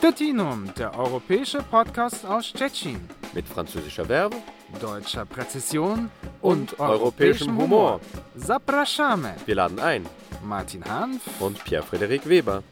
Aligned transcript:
Stettinum, 0.00 0.72
der 0.78 0.98
europäische 0.98 1.58
Podcast 1.58 2.24
aus 2.24 2.46
Stettin. 2.46 3.02
Mit 3.34 3.46
französischer 3.46 4.06
Verbe, 4.06 4.36
deutscher 4.80 5.26
Präzision 5.26 6.10
und, 6.40 6.72
und 6.72 6.80
europäischem 6.80 7.54
Humor. 7.58 8.00
Zapraszamy. 8.34 9.28
Wir 9.44 9.56
laden 9.56 9.78
ein. 9.78 10.06
Martin 10.42 10.82
Hanf 10.86 11.20
und 11.38 11.62
Pierre-Frederik 11.64 12.26
Weber. 12.26 12.62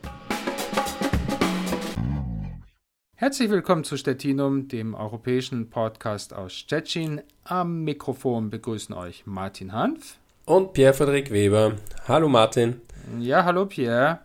Herzlich 3.14 3.51
willkommen 3.51 3.85
zu 3.85 3.99
Stettinum, 3.99 4.69
dem 4.69 4.95
europäischen 4.95 5.69
Podcast 5.69 6.33
aus 6.33 6.54
Stettin. 6.54 7.21
Am 7.45 7.85
Mikrofon 7.85 8.49
begrüßen 8.49 8.95
euch 8.95 9.26
Martin 9.26 9.74
Hanf 9.74 10.17
und 10.47 10.72
Pierre-Frederik 10.72 11.31
Weber. 11.31 11.74
Hallo 12.08 12.31
Martin. 12.31 12.81
Ja, 13.19 13.45
hallo 13.45 13.67
Pierre. 13.67 14.21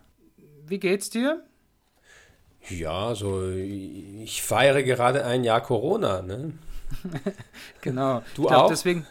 Wie 0.66 0.80
geht's 0.80 1.10
dir? 1.10 1.44
Ja, 2.70 3.14
so 3.14 3.50
ich 3.50 4.42
feiere 4.42 4.84
gerade 4.84 5.26
ein 5.26 5.44
Jahr 5.44 5.62
Corona, 5.62 6.22
ne? 6.22 6.54
genau. 7.82 8.24
Du 8.36 8.44
glaub, 8.44 8.64
auch? 8.64 8.70
Deswegen, 8.70 9.06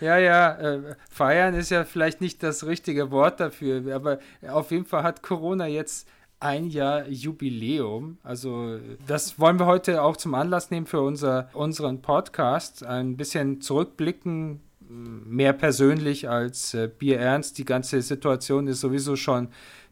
ja, 0.00 0.18
ja, 0.18 0.52
äh, 0.56 0.96
feiern 1.10 1.54
ist 1.54 1.70
ja 1.70 1.84
vielleicht 1.84 2.20
nicht 2.20 2.42
das 2.42 2.66
richtige 2.66 3.10
Wort 3.10 3.40
dafür, 3.40 3.94
aber 3.94 4.18
auf 4.48 4.70
jeden 4.70 4.86
Fall 4.86 5.02
hat 5.02 5.22
Corona 5.22 5.66
jetzt 5.66 6.08
ein 6.40 6.70
Jahr 6.70 7.06
Jubiläum. 7.06 8.16
Also 8.22 8.78
das 9.06 9.38
wollen 9.38 9.58
wir 9.58 9.66
heute 9.66 10.02
auch 10.02 10.16
zum 10.16 10.34
Anlass 10.34 10.70
nehmen 10.70 10.86
für 10.86 11.02
unser, 11.02 11.50
unseren 11.52 12.00
Podcast. 12.00 12.82
Ein 12.82 13.18
bisschen 13.18 13.60
zurückblicken, 13.60 14.60
mehr 14.88 15.52
persönlich 15.52 16.30
als 16.30 16.72
äh, 16.72 16.88
Bier 16.88 17.20
ernst. 17.20 17.58
Die 17.58 17.66
ganze 17.66 18.00
Situation 18.00 18.66
ist 18.68 18.80
sowieso 18.80 19.16
schon 19.16 19.48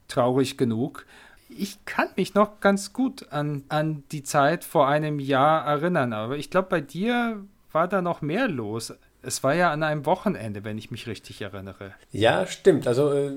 traurig 0.08 0.56
genug 0.56 1.04
ich 1.48 1.84
kann 1.84 2.08
mich 2.16 2.34
noch 2.34 2.60
ganz 2.60 2.92
gut 2.92 3.32
an, 3.32 3.64
an 3.68 4.04
die 4.12 4.22
Zeit 4.22 4.64
vor 4.64 4.88
einem 4.88 5.18
Jahr 5.18 5.64
erinnern, 5.64 6.12
aber 6.12 6.36
ich 6.36 6.50
glaube, 6.50 6.68
bei 6.68 6.80
dir 6.80 7.42
war 7.72 7.88
da 7.88 8.02
noch 8.02 8.22
mehr 8.22 8.48
los. 8.48 8.94
Es 9.22 9.42
war 9.42 9.54
ja 9.54 9.72
an 9.72 9.82
einem 9.82 10.06
Wochenende, 10.06 10.64
wenn 10.64 10.78
ich 10.78 10.90
mich 10.90 11.06
richtig 11.06 11.42
erinnere. 11.42 11.92
Ja, 12.12 12.46
stimmt. 12.46 12.86
Also 12.86 13.12
äh, 13.12 13.32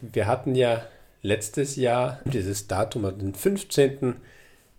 wir 0.00 0.26
hatten 0.26 0.54
ja 0.54 0.82
letztes 1.22 1.76
Jahr 1.76 2.20
dieses 2.24 2.66
Datum, 2.66 3.02
den 3.18 3.34
15. 3.34 4.16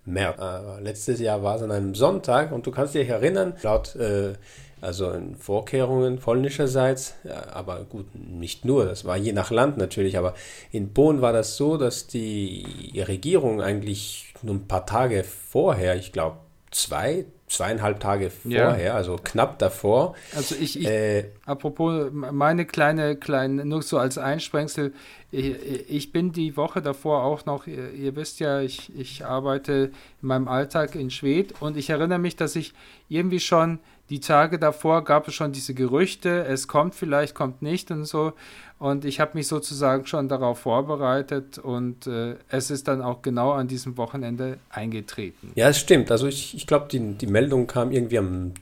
März. 0.06 0.40
Äh, 0.40 0.82
letztes 0.82 1.20
Jahr 1.20 1.44
war 1.44 1.58
es 1.58 1.62
an 1.62 1.72
einem 1.72 1.94
Sonntag 1.94 2.52
und 2.52 2.66
du 2.66 2.72
kannst 2.72 2.96
dich 2.96 3.08
erinnern, 3.08 3.54
laut 3.62 3.96
äh, 3.96 4.34
also 4.82 5.12
in 5.12 5.36
Vorkehrungen 5.36 6.20
polnischerseits, 6.20 7.16
ja, 7.24 7.54
aber 7.54 7.84
gut, 7.86 8.06
nicht 8.14 8.66
nur, 8.66 8.86
das 8.86 9.06
war 9.06 9.18
je 9.18 9.34
nach 9.34 9.50
Land 9.50 9.78
natürlich, 9.78 10.18
aber 10.18 10.36
in 10.72 10.94
Polen 10.94 11.22
war 11.22 11.34
das 11.34 11.58
so, 11.58 11.78
dass 11.78 12.08
die 12.08 12.94
Regierung 13.08 13.62
eigentlich 13.62 14.34
nur 14.44 14.56
ein 14.56 14.68
paar 14.68 14.86
Tage 14.86 15.24
vorher, 15.24 15.96
ich 15.96 16.12
glaube 16.12 16.38
zwei, 16.72 17.26
zweieinhalb 17.48 18.00
Tage 18.00 18.30
vorher, 18.30 18.80
ja. 18.80 18.94
also 18.94 19.16
knapp 19.16 19.58
davor. 19.58 20.16
Also 20.36 20.56
ich, 20.56 20.80
ich 20.80 20.88
äh, 20.88 21.32
apropos 21.46 22.12
meine 22.12 22.66
kleine, 22.66 23.16
kleine, 23.16 23.66
nur 23.66 23.82
so 23.82 23.98
als 23.98 24.18
Einsprengsel, 24.18 24.94
ich, 25.32 25.56
ich, 25.90 26.12
bin 26.12 26.32
die 26.32 26.56
Woche 26.58 26.82
davor 26.82 27.24
auch 27.24 27.46
noch, 27.46 27.68
ihr, 27.68 27.92
ihr 27.94 28.16
wisst 28.16 28.40
ja, 28.40 28.62
ich, 28.62 28.96
ich 28.98 29.26
arbeite 29.26 29.92
in 30.22 30.28
meinem 30.28 30.48
Alltag 30.48 30.96
in 30.96 31.10
Schwed 31.10 31.54
und 31.62 31.78
ich 31.78 31.90
erinnere 31.90 32.20
mich, 32.20 32.36
dass 32.36 32.56
ich 32.56 32.74
irgendwie 33.10 33.40
schon 33.40 33.80
die 34.10 34.20
Tage 34.20 34.58
davor 34.58 35.04
gab 35.04 35.28
es 35.28 35.34
schon 35.34 35.52
diese 35.52 35.74
Gerüchte, 35.74 36.46
es 36.46 36.68
kommt 36.68 36.96
vielleicht, 36.96 37.36
kommt 37.36 37.62
nicht 37.62 37.92
und 37.92 38.06
so. 38.06 38.34
Und 38.80 39.06
ich 39.06 39.20
habe 39.20 39.32
mich 39.34 39.48
sozusagen 39.48 40.06
schon 40.06 40.30
darauf 40.30 40.60
vorbereitet 40.60 41.58
und 41.58 42.06
äh, 42.08 42.36
es 42.48 42.70
ist 42.70 42.88
dann 42.88 43.02
auch 43.02 43.22
genau 43.22 43.52
an 43.52 43.68
diesem 43.68 43.98
Wochenende 43.98 44.60
eingetreten. 44.70 45.52
Ja, 45.56 45.70
es 45.70 45.80
stimmt. 45.80 46.12
Also 46.12 46.28
ich, 46.28 46.56
ich 46.56 46.68
glaube, 46.68 46.88
die, 46.90 47.16
die 47.16 47.28
Meldung 47.28 47.66
kam 47.66 47.92
irgendwie 47.92 48.20
am, 48.20 48.54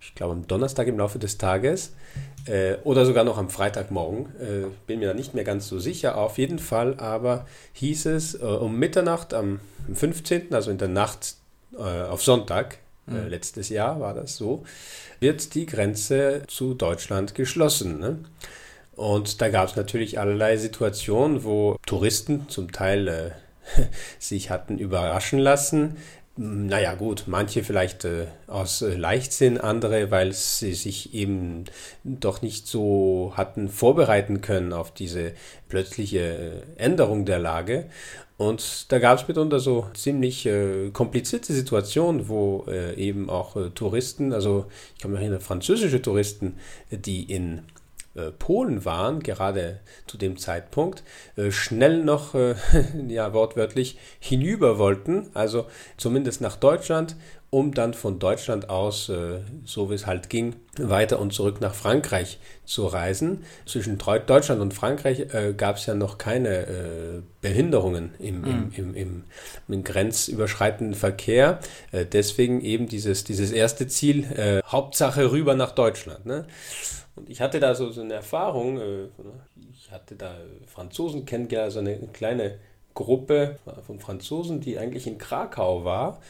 ich 0.00 0.14
glaube, 0.14 0.34
am 0.34 0.46
Donnerstag 0.46 0.86
im 0.86 0.98
Laufe 0.98 1.18
des 1.18 1.36
Tages 1.36 1.94
äh, 2.46 2.76
oder 2.84 3.04
sogar 3.04 3.24
noch 3.24 3.38
am 3.38 3.50
Freitagmorgen. 3.50 4.26
Äh, 4.40 4.66
bin 4.86 5.00
mir 5.00 5.08
da 5.08 5.14
nicht 5.14 5.34
mehr 5.34 5.44
ganz 5.44 5.66
so 5.66 5.80
sicher. 5.80 6.16
Auf 6.16 6.38
jeden 6.38 6.60
Fall 6.60 6.94
aber 6.98 7.46
hieß 7.72 8.06
es 8.06 8.34
äh, 8.34 8.44
um 8.44 8.78
Mitternacht 8.78 9.34
am 9.34 9.60
15., 9.92 10.54
also 10.54 10.70
in 10.70 10.78
der 10.78 10.88
Nacht 10.88 11.34
äh, 11.76 11.82
auf 11.82 12.22
Sonntag, 12.22 12.78
äh, 13.08 13.12
mhm. 13.12 13.28
letztes 13.28 13.68
Jahr 13.68 14.00
war 14.00 14.14
das 14.14 14.36
so, 14.36 14.64
wird 15.20 15.54
die 15.54 15.66
Grenze 15.66 16.42
zu 16.46 16.74
Deutschland 16.74 17.34
geschlossen. 17.34 17.98
Ne? 17.98 18.18
Und 18.92 19.40
da 19.40 19.48
gab 19.48 19.68
es 19.68 19.76
natürlich 19.76 20.18
allerlei 20.18 20.56
Situationen, 20.56 21.44
wo 21.44 21.76
Touristen 21.86 22.48
zum 22.48 22.72
Teil 22.72 23.08
äh, 23.08 23.30
sich 24.18 24.50
hatten 24.50 24.78
überraschen 24.78 25.38
lassen. 25.38 25.96
Naja 26.42 26.94
gut, 26.94 27.24
manche 27.26 27.62
vielleicht 27.62 28.06
äh, 28.06 28.24
aus 28.46 28.80
äh, 28.80 28.94
Leichtsinn, 28.94 29.58
andere, 29.58 30.10
weil 30.10 30.32
sie 30.32 30.72
sich 30.72 31.12
eben 31.12 31.66
doch 32.02 32.40
nicht 32.40 32.66
so 32.66 33.34
hatten 33.36 33.68
vorbereiten 33.68 34.40
können 34.40 34.72
auf 34.72 34.90
diese 34.90 35.34
plötzliche 35.68 36.64
äh, 36.78 36.82
Änderung 36.82 37.26
der 37.26 37.40
Lage. 37.40 37.90
Und 38.38 38.90
da 38.90 38.98
gab 39.00 39.18
es 39.18 39.28
mitunter 39.28 39.60
so 39.60 39.88
ziemlich 39.92 40.46
äh, 40.46 40.88
komplizierte 40.94 41.52
Situationen, 41.52 42.30
wo 42.30 42.64
äh, 42.68 42.94
eben 42.94 43.28
auch 43.28 43.56
äh, 43.56 43.68
Touristen, 43.68 44.32
also 44.32 44.64
ich 44.96 45.02
kann 45.02 45.10
mich 45.10 45.20
erinnern, 45.20 45.42
französische 45.42 46.00
Touristen, 46.00 46.56
die 46.90 47.24
in 47.24 47.64
äh, 48.20 48.32
Polen 48.32 48.84
waren, 48.84 49.20
gerade 49.20 49.80
zu 50.06 50.18
dem 50.18 50.36
Zeitpunkt, 50.36 51.02
äh, 51.36 51.50
schnell 51.50 52.04
noch, 52.04 52.34
äh, 52.34 52.54
ja 53.08 53.32
wortwörtlich, 53.32 53.98
hinüber 54.18 54.78
wollten, 54.78 55.28
also 55.34 55.66
zumindest 55.96 56.40
nach 56.40 56.56
Deutschland, 56.56 57.16
um 57.50 57.74
dann 57.74 57.94
von 57.94 58.20
Deutschland 58.20 58.70
aus, 58.70 59.10
so 59.64 59.90
wie 59.90 59.94
es 59.94 60.06
halt 60.06 60.30
ging, 60.30 60.54
weiter 60.78 61.18
und 61.18 61.32
zurück 61.32 61.60
nach 61.60 61.74
Frankreich 61.74 62.38
zu 62.64 62.86
reisen. 62.86 63.42
Zwischen 63.66 63.98
Deutschland 63.98 64.60
und 64.60 64.72
Frankreich 64.72 65.26
gab 65.56 65.74
es 65.74 65.86
ja 65.86 65.94
noch 65.94 66.16
keine 66.16 67.24
Behinderungen 67.40 68.14
im, 68.20 68.42
mhm. 68.42 68.72
im, 68.76 68.94
im, 68.94 69.24
im, 69.66 69.82
grenzüberschreitenden 69.82 70.94
Verkehr. 70.94 71.58
Deswegen 71.92 72.60
eben 72.60 72.86
dieses, 72.86 73.24
dieses 73.24 73.50
erste 73.50 73.88
Ziel, 73.88 74.62
Hauptsache 74.64 75.32
rüber 75.32 75.56
nach 75.56 75.72
Deutschland. 75.72 76.26
Ne? 76.26 76.46
Und 77.16 77.28
ich 77.28 77.40
hatte 77.40 77.60
da 77.60 77.74
so, 77.74 77.90
so 77.90 78.00
eine 78.00 78.14
Erfahrung, 78.14 78.78
äh, 78.78 79.08
ich 79.72 79.90
hatte 79.90 80.16
da 80.16 80.36
Franzosen 80.66 81.26
kennengelernt, 81.26 81.72
so 81.72 81.80
eine 81.80 81.98
kleine 82.12 82.58
Gruppe 82.94 83.58
von 83.86 84.00
Franzosen, 84.00 84.60
die 84.60 84.78
eigentlich 84.78 85.06
in 85.06 85.18
Krakau 85.18 85.84
war 85.84 86.20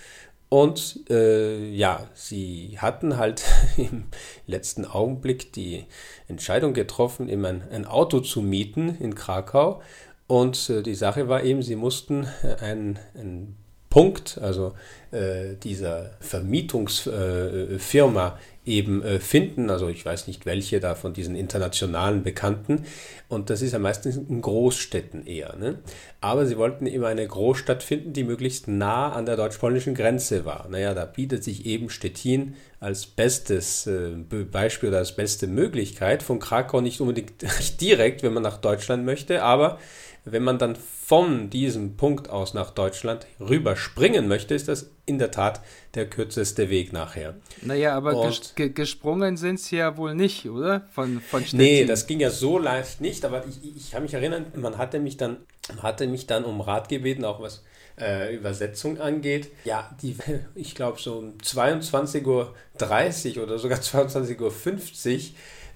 und 0.50 1.08
äh, 1.08 1.70
ja, 1.70 2.06
sie 2.12 2.76
hatten 2.78 3.16
halt 3.16 3.44
im 3.76 4.04
letzten 4.46 4.84
Augenblick 4.84 5.52
die 5.52 5.86
Entscheidung 6.26 6.74
getroffen, 6.74 7.28
eben 7.28 7.47
ein, 7.47 7.62
ein 7.70 7.86
Auto 7.86 8.18
zu 8.18 8.42
mieten 8.42 8.97
in 8.98 9.14
Krakau. 9.14 9.80
Und 10.26 10.68
äh, 10.68 10.82
die 10.82 10.97
Sache 10.97 11.28
war 11.28 11.44
eben, 11.44 11.62
sie 11.62 11.76
mussten 11.76 12.26
einen, 12.60 12.98
einen 13.14 13.56
Punkt, 13.91 14.38
also 14.42 14.72
äh, 15.12 15.54
dieser 15.54 16.16
Vermietungsfirma 16.18 18.36
eben 18.70 19.03
äh, 19.03 19.19
finden. 19.19 19.69
Also 19.69 19.88
ich 19.88 20.04
weiß 20.06 20.26
nicht 20.26 20.47
welche 20.47 20.81
da 20.81 20.94
von 20.94 21.12
diesen 21.12 21.34
internationalen 21.34 22.22
Bekannten. 22.22 22.84
Und 23.28 23.50
das 23.50 23.60
ist 23.60 23.72
ja 23.72 23.78
meistens 23.78 24.16
in 24.16 24.41
Großstädten 24.41 25.26
eher. 25.26 25.56
Ne? 25.56 25.81
Aber 26.20 26.47
sie 26.47 26.56
wollten 26.56 26.86
immer 26.86 27.09
eine 27.09 27.26
Großstadt 27.26 27.82
finden, 27.82 28.12
die 28.12 28.25
möglichst 28.25 28.69
nah 28.69 29.12
an 29.12 29.26
der 29.26 29.36
deutsch-polnischen 29.36 29.94
Grenze 29.94 30.44
war. 30.44 30.69
Naja, 30.70 30.94
da 30.94 31.04
bietet 31.04 31.44
sich 31.44 31.66
eben 31.66 31.91
Stettin 31.91 32.54
als 32.80 33.06
bestes 33.06 33.86
äh, 33.86 34.10
Beispiel 34.50 34.88
oder 34.88 34.98
als 34.98 35.14
beste 35.14 35.46
Möglichkeit. 35.46 36.22
Von 36.22 36.38
Krakau 36.38 36.80
nicht 36.80 37.00
unbedingt 37.00 37.32
direkt, 37.80 38.22
wenn 38.22 38.32
man 38.32 38.42
nach 38.42 38.56
Deutschland 38.56 39.04
möchte, 39.04 39.42
aber 39.42 39.78
wenn 40.24 40.42
man 40.42 40.58
dann 40.58 40.76
von 40.76 41.50
diesem 41.50 41.96
Punkt 41.96 42.28
aus 42.28 42.54
nach 42.54 42.71
Deutschland 42.71 43.27
rüberspringen 43.38 44.28
möchte, 44.28 44.54
ist 44.54 44.68
das 44.68 44.91
in 45.06 45.18
der 45.18 45.30
Tat 45.30 45.60
der 45.94 46.09
kürzeste 46.09 46.71
Weg 46.71 46.92
nachher. 46.92 47.36
Naja, 47.62 47.97
aber 47.97 48.28
ges 48.28 48.54
gesprungen 48.74 49.36
sind 49.36 49.60
sie 49.60 49.77
ja 49.77 49.97
wohl 49.97 50.15
nicht, 50.15 50.48
oder? 50.48 50.82
Von, 50.92 51.21
von 51.21 51.42
Nee, 51.53 51.84
das 51.84 52.06
ging 52.06 52.21
ja 52.21 52.30
so 52.30 52.59
leicht 52.59 53.00
nicht, 53.00 53.24
aber 53.24 53.44
ich, 53.47 53.77
ich 53.77 53.91
kann 53.91 54.03
mich 54.03 54.15
erinnern, 54.15 54.47
man 54.54 54.78
hatte 54.78 55.00
mich 55.00 55.16
dann, 55.16 55.38
hatte 55.82 56.06
mich 56.06 56.27
dann 56.27 56.44
um 56.44 56.60
Rat 56.60 56.88
gebeten, 56.88 57.24
auch 57.24 57.41
was 57.41 57.62
äh, 57.98 58.34
Übersetzung 58.34 59.01
angeht. 59.01 59.51
Ja, 59.65 59.91
die, 60.03 60.16
ich 60.54 60.75
glaube 60.75 61.01
so 61.01 61.19
um 61.19 61.39
22.30 61.39 62.27
Uhr 63.37 63.42
oder 63.42 63.59
sogar 63.59 63.78
22.50 63.81 64.41
Uhr 64.41 64.53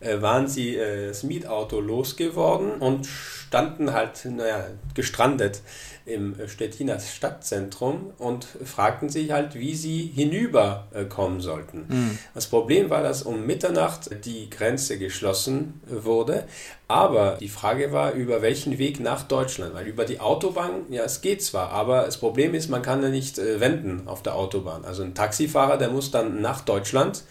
äh, 0.00 0.20
waren 0.22 0.48
sie 0.48 0.76
äh, 0.76 1.08
das 1.08 1.22
Mietauto 1.22 1.80
losgeworden 1.80 2.72
und 2.72 3.06
standen 3.06 3.92
halt, 3.92 4.24
naja, 4.24 4.66
gestrandet 4.94 5.62
im 6.06 6.36
Stettiner 6.48 7.00
Stadtzentrum 7.00 8.12
und 8.18 8.46
fragten 8.64 9.08
sich 9.08 9.30
halt, 9.30 9.54
wie 9.54 9.74
sie 9.74 10.12
hinüberkommen 10.14 11.40
sollten. 11.40 11.86
Mhm. 11.88 12.18
Das 12.34 12.46
Problem 12.46 12.90
war, 12.90 13.02
dass 13.02 13.22
um 13.22 13.46
Mitternacht 13.46 14.10
die 14.24 14.50
Grenze 14.50 14.98
geschlossen 14.98 15.80
wurde, 15.86 16.44
aber 16.88 17.38
die 17.40 17.48
Frage 17.48 17.92
war, 17.92 18.12
über 18.12 18.42
welchen 18.42 18.76
Weg 18.76 19.00
nach 19.00 19.22
Deutschland, 19.22 19.72
weil 19.74 19.86
über 19.86 20.04
die 20.04 20.20
Autobahn, 20.20 20.82
ja, 20.90 21.04
es 21.04 21.22
geht 21.22 21.42
zwar, 21.42 21.70
aber 21.70 22.02
das 22.02 22.18
Problem 22.18 22.54
ist, 22.54 22.68
man 22.68 22.82
kann 22.82 23.02
ja 23.02 23.08
nicht 23.08 23.38
äh, 23.38 23.58
wenden 23.60 24.06
auf 24.06 24.22
der 24.22 24.34
Autobahn. 24.34 24.84
Also 24.84 25.02
ein 25.02 25.14
Taxifahrer, 25.14 25.78
der 25.78 25.88
muss 25.88 26.10
dann 26.10 26.42
nach 26.42 26.60
Deutschland 26.60 27.24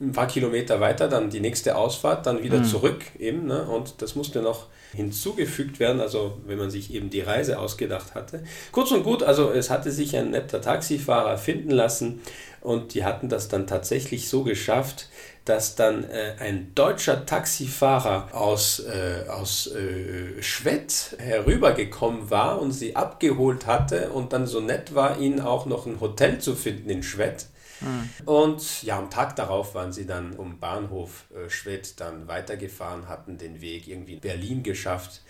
ein 0.00 0.12
paar 0.12 0.26
Kilometer 0.26 0.80
weiter, 0.80 1.08
dann 1.08 1.30
die 1.30 1.40
nächste 1.40 1.76
Ausfahrt, 1.76 2.26
dann 2.26 2.42
wieder 2.42 2.58
mhm. 2.58 2.64
zurück 2.64 3.04
eben. 3.18 3.46
Ne? 3.46 3.62
Und 3.62 4.02
das 4.02 4.14
musste 4.14 4.42
noch 4.42 4.66
hinzugefügt 4.96 5.78
werden, 5.78 6.00
also 6.00 6.38
wenn 6.46 6.58
man 6.58 6.70
sich 6.70 6.92
eben 6.92 7.10
die 7.10 7.20
Reise 7.20 7.58
ausgedacht 7.58 8.14
hatte. 8.14 8.42
Kurz 8.72 8.90
und 8.90 9.04
gut, 9.04 9.22
also 9.22 9.52
es 9.52 9.70
hatte 9.70 9.92
sich 9.92 10.16
ein 10.16 10.30
netter 10.30 10.60
Taxifahrer 10.60 11.38
finden 11.38 11.70
lassen 11.70 12.22
und 12.60 12.94
die 12.94 13.04
hatten 13.04 13.28
das 13.28 13.48
dann 13.48 13.66
tatsächlich 13.66 14.28
so 14.28 14.42
geschafft, 14.42 15.08
dass 15.44 15.76
dann 15.76 16.02
äh, 16.10 16.34
ein 16.40 16.72
deutscher 16.74 17.24
Taxifahrer 17.24 18.28
aus, 18.32 18.80
äh, 18.80 19.28
aus 19.28 19.68
äh, 19.68 20.42
Schwedt 20.42 21.14
herübergekommen 21.18 22.30
war 22.30 22.60
und 22.60 22.72
sie 22.72 22.96
abgeholt 22.96 23.66
hatte 23.66 24.10
und 24.10 24.32
dann 24.32 24.46
so 24.48 24.60
nett 24.60 24.96
war, 24.96 25.20
ihnen 25.20 25.40
auch 25.40 25.66
noch 25.66 25.86
ein 25.86 26.00
Hotel 26.00 26.40
zu 26.40 26.56
finden 26.56 26.90
in 26.90 27.04
Schwedt. 27.04 27.46
Mhm. 27.80 28.10
Und 28.26 28.82
ja, 28.82 28.98
am 28.98 29.10
Tag 29.10 29.36
darauf 29.36 29.74
waren 29.74 29.92
sie 29.92 30.06
dann 30.06 30.32
um 30.34 30.58
Bahnhof 30.58 31.24
äh, 31.34 31.48
Schwedt 31.50 32.00
dann 32.00 32.28
weitergefahren, 32.28 33.08
hatten 33.08 33.38
den 33.38 33.60
Weg 33.60 33.88
irgendwie 33.88 34.14
in 34.14 34.20
Berlin 34.20 34.62
geschafft. 34.62 35.22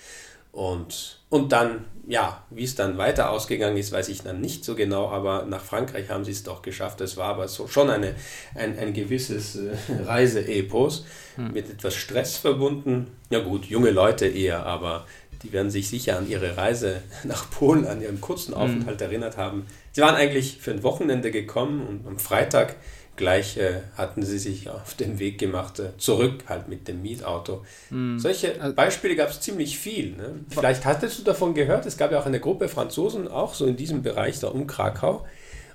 Und, 0.57 1.21
und 1.29 1.53
dann, 1.53 1.85
ja, 2.07 2.43
wie 2.49 2.65
es 2.65 2.75
dann 2.75 2.97
weiter 2.97 3.29
ausgegangen 3.29 3.77
ist, 3.77 3.93
weiß 3.93 4.09
ich 4.09 4.23
dann 4.23 4.41
nicht 4.41 4.65
so 4.65 4.75
genau, 4.75 5.11
aber 5.11 5.45
nach 5.45 5.63
Frankreich 5.63 6.09
haben 6.09 6.25
sie 6.25 6.31
es 6.31 6.45
doch 6.45 6.63
geschafft. 6.63 7.03
Es 7.03 7.19
war 7.19 7.27
aber 7.27 7.47
so 7.47 7.69
schon 7.69 7.91
eine, 7.91 8.15
ein, 8.55 8.79
ein 8.79 8.95
gewisses 8.95 9.57
äh, 9.57 9.77
Reiseepos 10.07 11.05
hm. 11.35 11.53
mit 11.53 11.69
etwas 11.69 11.95
Stress 11.95 12.39
verbunden. 12.39 13.09
Ja 13.29 13.41
gut, 13.41 13.67
junge 13.67 13.91
Leute 13.91 14.27
eher, 14.27 14.65
aber 14.65 15.07
die 15.43 15.53
werden 15.53 15.71
sich 15.71 15.91
sicher 15.91 16.17
an 16.17 16.27
ihre 16.27 16.57
Reise 16.57 17.03
nach 17.25 17.51
Polen, 17.51 17.87
an 17.87 18.01
ihren 18.01 18.23
kurzen 18.23 18.55
hm. 18.55 18.61
Aufenthalt 18.63 19.03
hm. 19.03 19.09
erinnert 19.09 19.37
haben. 19.37 19.67
Sie 19.97 20.03
waren 20.03 20.15
eigentlich 20.15 20.59
für 20.59 20.73
ein 20.73 20.83
Wochenende 20.83 21.31
gekommen 21.31 21.87
und 21.87 22.07
am 22.07 22.19
Freitag 22.19 22.77
gleich 23.17 23.57
äh, 23.57 23.81
hatten 23.97 24.23
sie 24.23 24.39
sich 24.39 24.69
auf 24.69 24.93
den 24.93 25.19
Weg 25.19 25.39
gemacht, 25.39 25.79
äh, 25.79 25.97
zurück 25.97 26.45
halt 26.51 26.69
mit 26.69 26.87
dem 26.87 27.01
Mietauto. 27.01 27.65
Mhm. 27.89 28.19
Solche 28.19 28.61
also 28.61 28.75
Beispiele 28.75 29.17
gab 29.17 29.31
es 29.31 29.41
ziemlich 29.41 29.79
viel. 29.79 30.15
Ne? 30.15 30.41
Vielleicht 30.51 30.85
hattest 30.85 31.19
du 31.19 31.23
davon 31.23 31.55
gehört, 31.55 31.87
es 31.87 31.97
gab 31.97 32.13
ja 32.13 32.21
auch 32.21 32.27
eine 32.27 32.41
Gruppe 32.41 32.69
Franzosen, 32.69 33.27
auch 33.27 33.55
so 33.55 33.65
in 33.65 33.79
diesem 33.79 34.03
Bereich 34.03 34.39
da 34.39 34.49
um 34.49 34.67
Krakau. 34.67 35.25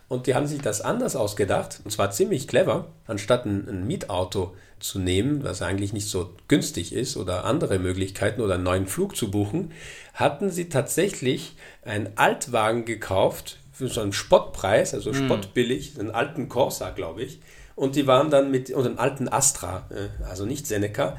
Und 0.07 0.27
die 0.27 0.35
haben 0.35 0.45
sich 0.45 0.62
das 0.62 0.81
anders 0.81 1.15
ausgedacht, 1.15 1.79
und 1.83 1.89
zwar 1.89 2.12
ziemlich 2.12 2.47
clever, 2.47 2.89
anstatt 3.07 3.47
ein, 3.47 3.68
ein 3.68 3.88
Mietauto 3.88 4.53
zu 4.79 5.00
nehmen, 5.00 5.44
was 5.44 5.63
eigentlich 5.63 5.94
nicht 5.94 6.07
so 6.07 6.35
günstig 6.47 6.94
ist, 6.94 7.18
oder 7.18 7.45
andere 7.45 7.79
Möglichkeiten 7.79 8.41
oder 8.41 8.53
einen 8.53 8.65
neuen 8.65 8.85
Flug 8.85 9.15
zu 9.15 9.31
buchen, 9.31 9.71
hatten 10.13 10.51
sie 10.51 10.69
tatsächlich 10.69 11.56
einen 11.83 12.09
Altwagen 12.18 12.85
gekauft 12.85 13.57
für 13.81 13.88
so 13.88 14.01
einen 14.01 14.13
Spottpreis, 14.13 14.94
also 14.94 15.12
mhm. 15.12 15.25
spottbillig, 15.25 16.00
einen 16.00 16.12
alten 16.12 16.50
Corsa, 16.50 16.92
glaube 16.92 17.24
ich. 17.24 17.39
Und 17.75 17.95
die 17.95 18.06
waren 18.06 18.30
dann 18.30 18.51
mit, 18.51 18.69
und 18.69 18.86
einen 18.86 19.00
alten 19.00 19.28
Astra, 19.28 19.88
äh, 19.89 20.24
also 20.30 20.45
nicht 20.45 20.68
Seneca, 20.68 21.18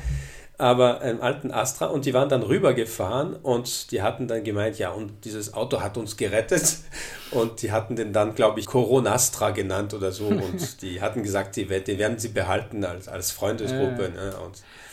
aber 0.58 1.00
einen 1.00 1.20
alten 1.20 1.50
Astra 1.50 1.86
und 1.86 2.04
die 2.04 2.14
waren 2.14 2.28
dann 2.28 2.42
rübergefahren 2.42 3.34
und 3.34 3.90
die 3.90 4.00
hatten 4.00 4.28
dann 4.28 4.44
gemeint, 4.44 4.78
ja, 4.78 4.90
und 4.90 5.24
dieses 5.24 5.54
Auto 5.54 5.80
hat 5.80 5.96
uns 5.96 6.16
gerettet 6.16 6.76
und 7.32 7.62
die 7.62 7.72
hatten 7.72 7.96
den 7.96 8.12
dann, 8.12 8.36
glaube 8.36 8.60
ich, 8.60 8.66
Coronastra 8.66 9.50
genannt 9.50 9.92
oder 9.92 10.12
so 10.12 10.26
und 10.28 10.82
die 10.82 11.00
hatten 11.00 11.24
gesagt, 11.24 11.56
die, 11.56 11.64
die 11.66 11.98
werden 11.98 12.20
sie 12.20 12.28
behalten 12.28 12.84
als, 12.84 13.08
als 13.08 13.32
Freundesgruppe. 13.32 14.04
Äh. 14.04 14.10
Ne? 14.10 14.34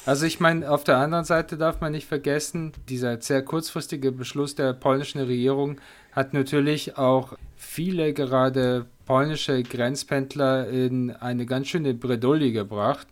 Also 0.09 0.25
ich 0.25 0.39
meine, 0.39 0.71
auf 0.71 0.83
der 0.83 0.97
anderen 0.97 1.23
Seite 1.23 1.55
darf 1.55 1.81
man 1.81 1.91
nicht 1.91 2.07
vergessen, 2.07 2.71
dieser 2.89 3.21
sehr 3.21 3.43
kurzfristige 3.43 4.11
Beschluss 4.11 4.55
der 4.55 4.73
polnischen 4.73 5.21
Regierung 5.21 5.79
hat 6.13 6.33
natürlich 6.33 6.97
auch 6.97 7.37
viele 7.55 8.13
gerade 8.13 8.87
polnische 9.05 9.61
Grenzpendler 9.61 10.67
in 10.67 11.11
eine 11.11 11.45
ganz 11.45 11.67
schöne 11.67 11.93
Bredouille 11.93 12.51
gebracht. 12.51 13.05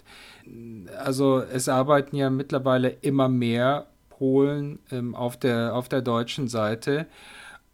Also 0.98 1.38
es 1.40 1.70
arbeiten 1.70 2.16
ja 2.16 2.32
mittlerweile 2.32 2.90
immer 2.90 3.30
mehr 3.30 3.86
Polen 4.10 4.80
ähm, 4.90 5.14
auf, 5.14 5.38
der, 5.38 5.76
auf 5.76 5.90
der 5.90 6.02
deutschen 6.02 6.48
Seite. 6.48 7.06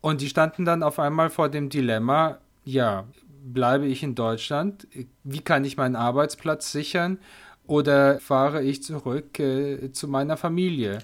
Und 0.02 0.20
die 0.20 0.28
standen 0.28 0.66
dann 0.66 0.84
auf 0.84 1.00
einmal 1.00 1.30
vor 1.30 1.48
dem 1.48 1.70
Dilemma, 1.70 2.40
ja, 2.66 3.06
bleibe 3.42 3.86
ich 3.86 4.04
in 4.04 4.16
Deutschland, 4.16 4.86
wie 5.24 5.40
kann 5.40 5.64
ich 5.64 5.78
meinen 5.78 5.96
Arbeitsplatz 5.96 6.74
sichern 6.74 7.20
oder 7.68 8.20
fahre 8.20 8.64
ich 8.64 8.84
zurück 8.84 9.40
äh, 9.40 9.92
zu 9.92 10.08
meiner 10.08 10.38
Familie? 10.38 11.00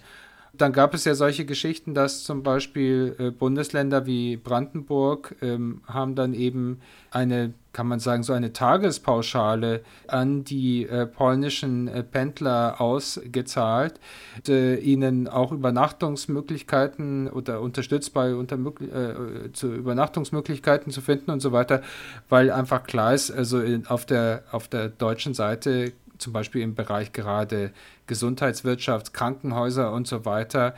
Dann 0.54 0.74
gab 0.74 0.94
es 0.94 1.06
ja 1.06 1.14
solche 1.14 1.46
Geschichten, 1.46 1.94
dass 1.94 2.24
zum 2.24 2.44
Beispiel 2.44 3.16
äh, 3.20 3.32
Bundesländer 3.32 4.06
wie 4.06 4.36
Brandenburg 4.36 5.36
ähm, 5.42 5.82
haben 5.88 6.16
dann 6.16 6.34
eben 6.34 6.82
eine, 7.12 7.54
kann 7.72 7.88
man 7.88 8.00
sagen, 8.00 8.24
so 8.24 8.34
eine 8.34 8.52
Tagespauschale 8.52 9.82
an 10.08 10.44
die 10.44 10.86
äh, 10.86 11.06
polnischen 11.06 11.88
äh, 11.88 12.04
Pendler 12.04 12.82
ausgezahlt, 12.82 14.00
äh, 14.48 14.76
ihnen 14.80 15.28
auch 15.28 15.52
Übernachtungsmöglichkeiten 15.52 17.30
oder 17.30 17.62
unterstützt 17.62 18.14
bei 18.14 18.34
unter, 18.34 18.58
äh, 18.58 19.52
zu 19.54 19.74
Übernachtungsmöglichkeiten 19.74 20.92
zu 20.92 21.02
finden 21.02 21.30
und 21.30 21.42
so 21.42 21.52
weiter, 21.52 21.84
weil 22.28 22.52
einfach 22.52 22.84
klar 22.84 23.14
ist, 23.14 23.32
also 23.32 23.60
in, 23.62 23.86
auf, 23.86 24.06
der, 24.06 24.44
auf 24.52 24.68
der 24.68 24.90
deutschen 24.90 25.36
Seite 25.36 25.94
zum 26.20 26.34
Beispiel 26.34 26.62
im 26.62 26.76
Bereich 26.76 27.12
gerade 27.14 27.72
Gesundheitswirtschaft, 28.08 29.14
Krankenhäuser 29.14 29.92
und 29.92 30.08
so 30.08 30.26
weiter. 30.26 30.76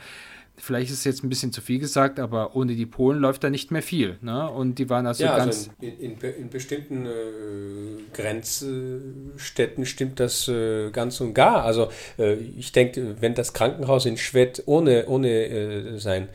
Vielleicht 0.58 0.90
ist 0.90 0.98
es 0.98 1.04
jetzt 1.04 1.24
ein 1.24 1.28
bisschen 1.28 1.50
zu 1.50 1.62
viel 1.62 1.80
gesagt, 1.80 2.20
aber 2.20 2.54
ohne 2.54 2.74
die 2.76 2.84
Polen 2.84 3.18
läuft 3.18 3.42
da 3.42 3.50
nicht 3.50 3.70
mehr 3.70 3.82
viel. 3.82 4.18
Ne? 4.20 4.48
Und 4.48 4.78
die 4.78 4.88
waren 4.90 5.06
also 5.06 5.24
ja, 5.24 5.32
also 5.32 5.44
ganz. 5.44 5.70
Also 5.80 5.92
in, 5.98 6.12
in, 6.12 6.20
in, 6.20 6.50
bestimmten 6.50 7.06
äh, 7.06 7.10
Grenzstädten 8.12 9.86
stimmt 9.86 10.20
das 10.20 10.46
äh, 10.48 10.90
ganz 10.90 11.20
und 11.20 11.32
gar. 11.32 11.64
Also 11.64 11.88
äh, 12.18 12.34
ich 12.34 12.70
denke, 12.70 13.16
wenn 13.20 13.34
das 13.34 13.54
Krankenhaus 13.54 14.04
in 14.04 14.18
Schwedt 14.18 14.62
ohne, 14.66 15.06
ohne 15.06 15.28
äh, 15.30 15.98
sein 15.98 16.28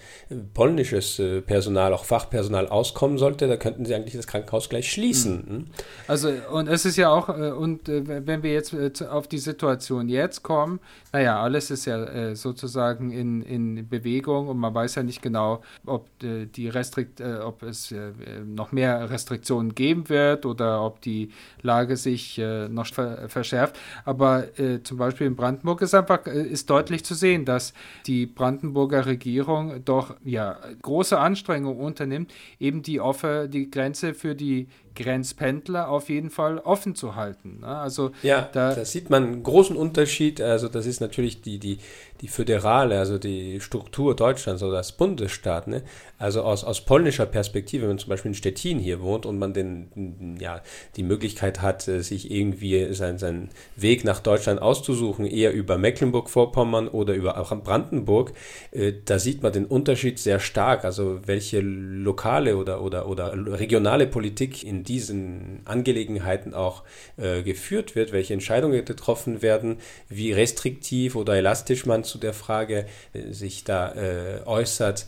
polnisches 0.53 1.19
äh, 1.19 1.41
Personal, 1.41 1.93
auch 1.93 2.03
Fachpersonal 2.03 2.67
auskommen 2.67 3.19
sollte, 3.19 3.47
da 3.47 3.55
könnten 3.55 3.85
sie 3.85 3.93
eigentlich 3.93 4.15
das 4.15 4.27
Krankenhaus 4.27 4.67
gleich 4.67 4.91
schließen. 4.91 5.45
Mhm. 5.47 5.65
Also, 6.07 6.33
und 6.51 6.67
es 6.67 6.85
ist 6.85 6.97
ja 6.97 7.09
auch, 7.09 7.29
äh, 7.29 7.51
und 7.51 7.87
wenn 7.87 8.43
wir 8.43 8.51
jetzt 8.51 8.73
auf 9.03 9.27
die 9.27 9.37
Situation 9.37 10.09
jetzt 10.09 10.41
kommen, 10.41 10.79
naja, 11.13 11.41
alles 11.41 11.71
ist 11.71 11.85
ja 11.85 12.35
sozusagen 12.35 13.11
in, 13.11 13.41
in 13.41 13.87
Bewegung 13.87 14.06
Bewegung 14.07 14.47
und 14.47 14.57
man 14.57 14.73
weiß 14.73 14.95
ja 14.95 15.03
nicht 15.03 15.21
genau, 15.21 15.61
ob, 15.85 16.07
äh, 16.23 16.45
die 16.45 16.69
Restrikt, 16.69 17.19
äh, 17.19 17.39
ob 17.43 17.63
es 17.63 17.91
äh, 17.91 18.11
noch 18.45 18.71
mehr 18.71 19.09
Restriktionen 19.09 19.75
geben 19.75 20.07
wird 20.09 20.45
oder 20.45 20.81
ob 20.83 21.01
die 21.01 21.31
Lage 21.61 21.97
sich 21.97 22.37
noch 22.69 22.85
ver 22.87 23.29
verschärft. 23.29 23.77
Aber 24.05 24.45
zum 24.83 24.97
Beispiel 24.97 25.27
in 25.27 25.35
Brandenburg 25.35 25.81
ist 25.81 25.93
einfach 25.93 26.25
ist 26.25 26.69
deutlich 26.69 27.03
zu 27.03 27.15
sehen, 27.15 27.45
dass 27.45 27.73
die 28.05 28.25
Brandenburger 28.25 29.05
Regierung 29.05 29.83
doch 29.83 30.15
ja 30.23 30.57
große 30.81 31.17
Anstrengungen 31.17 31.79
unternimmt, 31.79 32.33
eben 32.59 32.81
die, 32.83 32.99
Offer, 32.99 33.47
die 33.47 33.69
Grenze 33.69 34.13
für 34.13 34.35
die 34.35 34.67
Grenzpendler 34.97 35.89
auf 35.89 36.09
jeden 36.09 36.29
Fall 36.29 36.57
offen 36.59 36.95
zu 36.95 37.15
halten. 37.15 37.59
Ne? 37.61 37.67
Also 37.67 38.11
ja, 38.23 38.49
da, 38.51 38.73
da, 38.73 38.83
sieht 38.83 39.09
man 39.09 39.23
einen 39.23 39.43
großen 39.43 39.75
Unterschied. 39.75 40.41
Also 40.41 40.67
das 40.67 40.85
ist 40.85 40.99
natürlich 40.99 41.41
die, 41.41 41.59
die, 41.59 41.77
die 42.21 42.27
föderale, 42.27 42.97
also 42.99 43.17
die 43.17 43.61
Struktur 43.61 44.15
Deutschlands 44.15 44.63
oder 44.63 44.77
das 44.77 44.91
Bundesstaat. 44.91 45.67
Ne? 45.67 45.83
Also 46.17 46.41
aus, 46.41 46.63
aus 46.63 46.81
polnischer 46.81 47.27
Perspektive, 47.27 47.83
wenn 47.83 47.89
man 47.89 47.99
zum 47.99 48.09
Beispiel 48.09 48.29
in 48.29 48.35
Stettin 48.35 48.79
hier 48.79 49.01
wohnt 49.01 49.25
und 49.25 49.37
man 49.37 49.53
den, 49.53 50.37
ja, 50.39 50.61
die 50.95 51.03
Möglichkeit 51.03 51.61
hat, 51.61 51.87
äh, 51.87 52.01
sich 52.01 52.31
irgendwie 52.31 52.93
seinen, 52.93 53.19
seinen 53.19 53.49
Weg 53.75 54.03
nach 54.03 54.19
Deutschland 54.19 54.61
auszusuchen, 54.61 55.25
eher 55.25 55.53
über 55.53 55.77
Mecklenburg-Vorpommern 55.77 56.87
oder 56.87 57.13
über 57.13 57.33
Brandenburg, 57.63 58.33
äh, 58.71 58.93
da 59.05 59.19
sieht 59.19 59.43
man 59.43 59.53
den 59.53 59.65
Unterschied 59.65 60.17
sehr 60.17 60.39
stark. 60.39 60.85
Also 60.85 61.19
welche 61.25 61.59
lokale 61.61 62.57
oder, 62.57 62.81
oder, 62.81 63.07
oder 63.07 63.59
regionale 63.59 64.07
Politik 64.07 64.63
in 64.63 64.83
diesen 64.87 65.61
Angelegenheiten 65.65 66.53
auch 66.53 66.83
äh, 67.17 67.43
geführt 67.43 67.95
wird, 67.95 68.11
welche 68.11 68.33
Entscheidungen 68.33 68.85
getroffen 68.85 69.41
werden, 69.41 69.77
wie 70.09 70.31
restriktiv 70.31 71.15
oder 71.15 71.35
elastisch 71.35 71.85
man 71.85 72.03
zu 72.03 72.17
der 72.17 72.33
Frage 72.33 72.85
äh, 73.13 73.31
sich 73.31 73.63
da 73.63 73.93
äh, 73.93 74.41
äußert. 74.45 75.05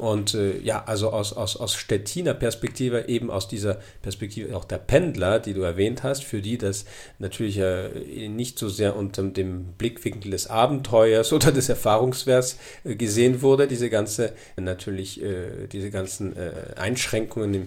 Und 0.00 0.34
äh, 0.34 0.58
ja, 0.58 0.82
also 0.84 1.10
aus, 1.10 1.32
aus, 1.32 1.56
aus 1.56 1.74
Stettiner 1.74 2.34
Perspektive, 2.34 3.06
eben 3.08 3.30
aus 3.30 3.46
dieser 3.46 3.78
Perspektive 4.02 4.56
auch 4.56 4.64
der 4.64 4.78
Pendler, 4.78 5.38
die 5.38 5.54
du 5.54 5.60
erwähnt 5.60 6.02
hast, 6.02 6.24
für 6.24 6.42
die 6.42 6.58
das 6.58 6.84
natürlich 7.20 7.58
äh, 7.58 8.28
nicht 8.28 8.58
so 8.58 8.68
sehr 8.68 8.96
unter 8.96 9.22
dem 9.22 9.66
Blickwinkel 9.78 10.32
des 10.32 10.48
Abenteuers 10.48 11.32
oder 11.32 11.52
des 11.52 11.68
Erfahrungswerts 11.68 12.58
äh, 12.82 12.96
gesehen 12.96 13.40
wurde, 13.40 13.68
diese 13.68 13.88
ganze, 13.88 14.32
natürlich 14.56 15.22
äh, 15.22 15.68
diese 15.70 15.92
ganzen 15.92 16.36
äh, 16.36 16.74
Einschränkungen 16.76 17.54
im, 17.54 17.66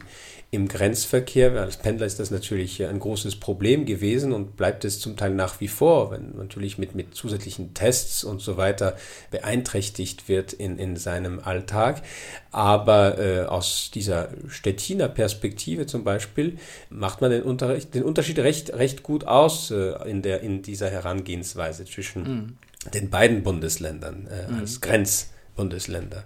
im 0.49 0.69
Grenzverkehr. 0.69 1.51
Als 1.59 1.77
Pendler 1.77 2.05
ist 2.05 2.19
das 2.19 2.31
natürlich 2.31 2.83
ein 2.85 2.99
großes 2.99 3.35
Problem 3.37 3.85
gewesen 3.85 4.31
und 4.31 4.55
bleibt 4.55 4.85
es 4.85 4.99
zum 4.99 5.17
Teil 5.17 5.31
nach 5.31 5.59
wie 5.59 5.67
vor, 5.67 6.11
wenn 6.11 6.37
natürlich 6.37 6.77
mit, 6.77 6.95
mit 6.95 7.15
zusätzlichen 7.15 7.73
Tests 7.73 8.23
und 8.23 8.41
so 8.41 8.55
weiter 8.55 8.95
beeinträchtigt 9.29 10.29
wird 10.29 10.53
in, 10.53 10.79
in 10.79 10.95
seinem 10.95 11.39
Alltag. 11.39 12.01
Aber 12.51 13.19
äh, 13.19 13.45
aus 13.45 13.91
dieser 13.93 14.29
Stettiner 14.47 15.09
Perspektive 15.09 15.85
zum 15.85 16.05
Beispiel 16.05 16.57
macht 16.89 17.19
man 17.19 17.31
den, 17.31 17.43
Unterricht, 17.43 17.93
den 17.93 18.03
Unterschied 18.03 18.39
recht, 18.39 18.73
recht 18.73 19.03
gut 19.03 19.25
aus 19.25 19.69
äh, 19.71 20.09
in, 20.09 20.21
der, 20.21 20.41
in 20.41 20.61
dieser 20.61 20.89
Herangehensweise 20.89 21.83
zwischen 21.83 22.23
mhm. 22.23 22.57
den 22.93 23.09
beiden 23.09 23.43
Bundesländern 23.43 24.27
äh, 24.27 24.49
mhm. 24.49 24.59
als 24.59 24.79
Grenzbundesländer. 24.79 26.23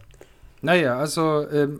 Naja, 0.62 1.00
also, 1.00 1.50
ähm, 1.50 1.80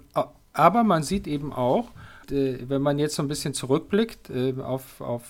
aber 0.54 0.84
man 0.84 1.04
sieht 1.04 1.28
eben 1.28 1.54
auch, 1.54 1.86
äh, 1.86 2.01
wenn 2.32 2.82
man 2.82 3.00
jetzt 3.00 3.16
so 3.16 3.22
ein 3.22 3.28
bisschen 3.28 3.54
zurückblickt 3.54 4.30
äh, 4.30 4.54
auf, 4.62 5.02
auf, 5.02 5.24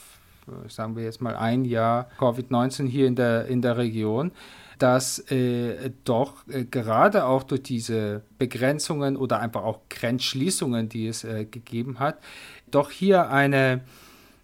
sagen 0.67 0.95
wir 0.95 1.03
jetzt 1.03 1.21
mal 1.21 1.35
ein 1.35 1.65
Jahr 1.65 2.09
Covid-19 2.19 2.87
hier 2.87 3.07
in 3.07 3.15
der, 3.15 3.45
in 3.47 3.61
der 3.61 3.77
Region, 3.77 4.31
dass 4.81 5.19
äh, 5.31 5.91
doch 6.05 6.47
äh, 6.47 6.65
gerade 6.65 7.25
auch 7.25 7.43
durch 7.43 7.61
diese 7.63 8.23
Begrenzungen 8.39 9.15
oder 9.15 9.39
einfach 9.39 9.63
auch 9.63 9.81
Grenzschließungen, 9.89 10.89
die 10.89 11.07
es 11.07 11.23
äh, 11.23 11.45
gegeben 11.45 11.99
hat, 11.99 12.17
doch 12.71 12.89
hier 12.89 13.29
eine, 13.29 13.81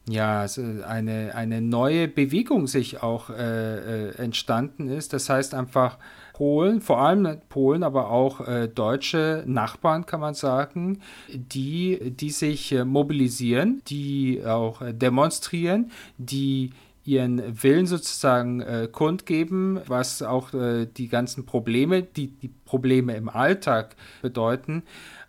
ja, 0.07 0.45
eine, 0.87 1.33
eine 1.33 1.61
neue 1.61 2.07
Bewegung 2.07 2.67
sich 2.67 3.01
auch 3.01 3.31
äh, 3.31 4.09
entstanden 4.11 4.89
ist. 4.89 5.13
Das 5.13 5.29
heißt 5.29 5.55
einfach, 5.55 5.97
Polen, 6.37 6.81
vor 6.81 7.01
allem 7.01 7.39
Polen, 7.49 7.81
aber 7.81 8.11
auch 8.11 8.47
äh, 8.47 8.67
deutsche 8.67 9.43
Nachbarn, 9.47 10.05
kann 10.05 10.19
man 10.19 10.35
sagen, 10.35 11.01
die, 11.33 12.11
die 12.11 12.29
sich 12.29 12.71
äh, 12.73 12.85
mobilisieren, 12.85 13.81
die 13.87 14.43
auch 14.45 14.83
äh, 14.83 14.93
demonstrieren, 14.93 15.89
die 16.19 16.73
ihren 17.03 17.41
Willen 17.63 17.87
sozusagen 17.87 18.61
äh, 18.61 18.87
kundgeben, 18.91 19.79
was 19.87 20.21
auch 20.21 20.53
äh, 20.53 20.85
die 20.85 21.07
ganzen 21.07 21.47
Probleme, 21.47 22.03
die, 22.03 22.27
die 22.27 22.51
Probleme 22.65 23.15
im 23.15 23.29
Alltag 23.29 23.95
bedeuten, 24.21 24.83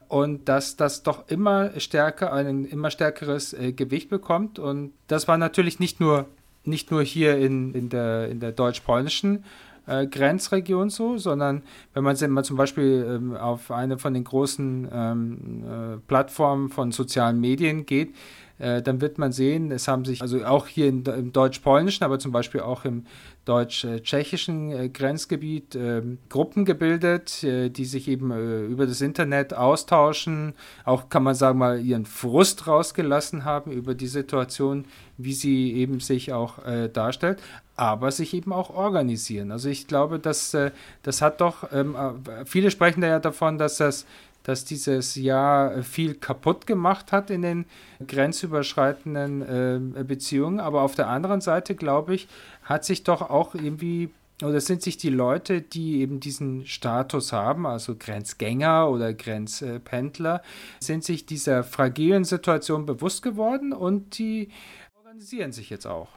und 0.08 0.46
dass 0.50 0.76
das 0.76 1.04
doch 1.04 1.26
immer 1.28 1.80
stärker, 1.80 2.34
ein 2.34 2.66
immer 2.66 2.90
stärkeres 2.90 3.54
äh, 3.54 3.72
Gewicht 3.72 4.10
bekommt. 4.10 4.58
Und 4.58 4.92
das 5.06 5.26
war 5.26 5.38
natürlich 5.38 5.80
nicht 5.80 6.00
nur, 6.00 6.26
nicht 6.64 6.90
nur 6.90 7.02
hier 7.02 7.38
in, 7.38 7.72
in 7.72 7.88
der, 7.88 8.28
in 8.28 8.40
der 8.40 8.52
deutsch-polnischen 8.52 9.44
äh, 9.88 10.06
Grenzregion 10.06 10.90
so, 10.90 11.16
sondern 11.16 11.62
wenn 11.94 12.04
man 12.04 12.16
mal 12.30 12.44
zum 12.44 12.56
Beispiel 12.56 13.06
ähm, 13.08 13.36
auf 13.36 13.70
eine 13.70 13.98
von 13.98 14.14
den 14.14 14.24
großen 14.24 14.88
ähm, 14.92 15.64
äh, 15.64 15.96
Plattformen 16.06 16.68
von 16.68 16.92
sozialen 16.92 17.40
Medien 17.40 17.86
geht, 17.86 18.14
äh, 18.58 18.82
dann 18.82 19.00
wird 19.00 19.18
man 19.18 19.32
sehen, 19.32 19.70
es 19.70 19.88
haben 19.88 20.04
sich 20.04 20.20
also 20.22 20.44
auch 20.44 20.66
hier 20.66 20.88
in, 20.88 21.04
im 21.04 21.32
deutsch-polnischen, 21.32 22.04
aber 22.04 22.18
zum 22.18 22.32
Beispiel 22.32 22.60
auch 22.60 22.84
im 22.84 23.04
deutsch-tschechischen 23.44 24.72
äh, 24.72 24.88
Grenzgebiet 24.90 25.74
äh, 25.74 26.02
Gruppen 26.28 26.64
gebildet, 26.64 27.42
äh, 27.44 27.70
die 27.70 27.86
sich 27.86 28.08
eben 28.08 28.30
äh, 28.30 28.64
über 28.64 28.86
das 28.86 29.00
Internet 29.00 29.54
austauschen, 29.54 30.54
auch 30.84 31.08
kann 31.08 31.22
man 31.22 31.34
sagen 31.34 31.58
mal 31.58 31.80
ihren 31.80 32.04
Frust 32.04 32.66
rausgelassen 32.66 33.44
haben 33.44 33.70
über 33.72 33.94
die 33.94 34.06
Situation, 34.06 34.84
wie 35.16 35.32
sie 35.32 35.72
eben 35.72 36.00
sich 36.00 36.32
auch 36.32 36.64
äh, 36.66 36.88
darstellt, 36.88 37.40
aber 37.74 38.10
sich 38.10 38.34
eben 38.34 38.52
auch 38.52 38.70
organisieren. 38.70 39.50
Also 39.52 39.68
ich 39.68 39.86
glaube, 39.86 40.18
dass 40.18 40.56
das 41.02 41.22
hat 41.22 41.40
doch, 41.40 41.72
ähm, 41.72 41.96
viele 42.44 42.72
sprechen 42.72 43.02
da 43.02 43.06
ja 43.06 43.18
davon, 43.20 43.56
dass 43.56 43.76
das 43.76 44.04
dass 44.48 44.64
dieses 44.64 45.14
Jahr 45.14 45.82
viel 45.82 46.14
kaputt 46.14 46.66
gemacht 46.66 47.12
hat 47.12 47.28
in 47.28 47.42
den 47.42 47.66
grenzüberschreitenden 48.06 49.98
äh, 49.98 50.04
Beziehungen. 50.04 50.58
Aber 50.58 50.80
auf 50.80 50.94
der 50.94 51.08
anderen 51.08 51.42
Seite, 51.42 51.74
glaube 51.74 52.14
ich, 52.14 52.28
hat 52.62 52.82
sich 52.82 53.04
doch 53.04 53.20
auch 53.20 53.54
irgendwie 53.54 54.08
oder 54.42 54.62
sind 54.62 54.80
sich 54.80 54.96
die 54.96 55.10
Leute, 55.10 55.60
die 55.60 56.00
eben 56.00 56.18
diesen 56.18 56.64
Status 56.64 57.34
haben, 57.34 57.66
also 57.66 57.94
Grenzgänger 57.98 58.88
oder 58.88 59.12
Grenzpendler, 59.12 60.42
sind 60.80 61.04
sich 61.04 61.26
dieser 61.26 61.62
fragilen 61.62 62.24
Situation 62.24 62.86
bewusst 62.86 63.22
geworden 63.22 63.74
und 63.74 64.16
die 64.18 64.48
organisieren 64.96 65.52
sich 65.52 65.68
jetzt 65.68 65.86
auch. 65.86 66.08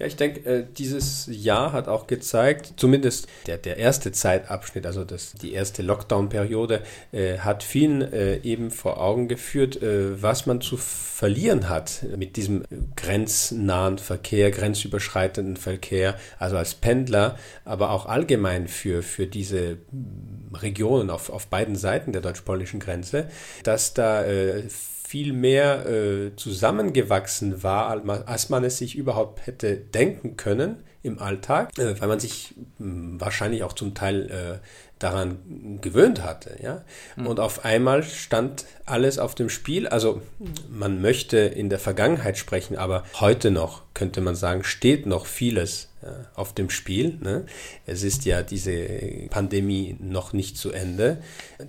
Ja, 0.00 0.06
ich 0.06 0.16
denke, 0.16 0.40
äh, 0.40 0.66
dieses 0.76 1.28
Jahr 1.30 1.72
hat 1.72 1.86
auch 1.86 2.08
gezeigt, 2.08 2.74
zumindest 2.76 3.28
der, 3.46 3.58
der 3.58 3.76
erste 3.76 4.10
Zeitabschnitt, 4.10 4.86
also 4.86 5.04
das, 5.04 5.34
die 5.34 5.52
erste 5.52 5.82
Lockdown-Periode, 5.82 6.82
äh, 7.12 7.38
hat 7.38 7.62
vielen 7.62 8.02
äh, 8.02 8.38
eben 8.38 8.72
vor 8.72 9.00
Augen 9.00 9.28
geführt, 9.28 9.80
äh, 9.80 10.20
was 10.20 10.46
man 10.46 10.60
zu 10.60 10.76
verlieren 10.76 11.68
hat 11.68 12.04
mit 12.16 12.34
diesem 12.34 12.64
grenznahen 12.96 13.98
Verkehr, 13.98 14.50
grenzüberschreitenden 14.50 15.56
Verkehr, 15.56 16.16
also 16.40 16.56
als 16.56 16.74
Pendler, 16.74 17.38
aber 17.64 17.90
auch 17.90 18.06
allgemein 18.06 18.66
für, 18.66 19.04
für 19.04 19.28
diese 19.28 19.78
Regionen 20.52 21.08
auf, 21.08 21.30
auf 21.30 21.46
beiden 21.46 21.76
Seiten 21.76 22.10
der 22.10 22.20
deutsch-polnischen 22.20 22.80
Grenze, 22.80 23.28
dass 23.62 23.94
da 23.94 24.24
äh, 24.24 24.64
viel 25.06 25.32
mehr 25.32 25.86
äh, 25.86 26.36
zusammengewachsen 26.36 27.62
war, 27.62 27.88
als 28.26 28.48
man 28.48 28.64
es 28.64 28.78
sich 28.78 28.96
überhaupt 28.96 29.46
hätte 29.46 29.76
denken 29.76 30.36
können 30.36 30.82
im 31.04 31.20
Alltag, 31.20 31.78
äh, 31.78 32.00
weil 32.00 32.08
man 32.08 32.18
sich 32.18 32.54
hm, 32.78 33.20
wahrscheinlich 33.20 33.62
auch 33.62 33.74
zum 33.74 33.94
Teil 33.94 34.30
äh, 34.30 34.58
daran 34.98 35.78
gewöhnt 35.80 36.22
hatte. 36.22 36.56
Ja? 36.62 36.82
Mhm. 37.16 37.26
Und 37.26 37.40
auf 37.40 37.64
einmal 37.64 38.02
stand 38.02 38.64
alles 38.86 39.18
auf 39.18 39.34
dem 39.34 39.50
Spiel. 39.50 39.86
Also 39.86 40.22
man 40.70 41.00
möchte 41.00 41.36
in 41.38 41.68
der 41.68 41.78
Vergangenheit 41.78 42.38
sprechen, 42.38 42.76
aber 42.76 43.04
heute 43.20 43.50
noch 43.50 43.82
könnte 43.92 44.20
man 44.20 44.34
sagen, 44.34 44.64
steht 44.64 45.06
noch 45.06 45.26
vieles 45.26 45.90
äh, 46.02 46.06
auf 46.34 46.52
dem 46.52 46.70
Spiel. 46.70 47.18
Ne? 47.20 47.44
Es 47.86 48.02
ist 48.02 48.24
ja 48.24 48.42
diese 48.42 48.72
Pandemie 49.30 49.96
noch 50.00 50.32
nicht 50.32 50.56
zu 50.56 50.72
Ende. 50.72 51.18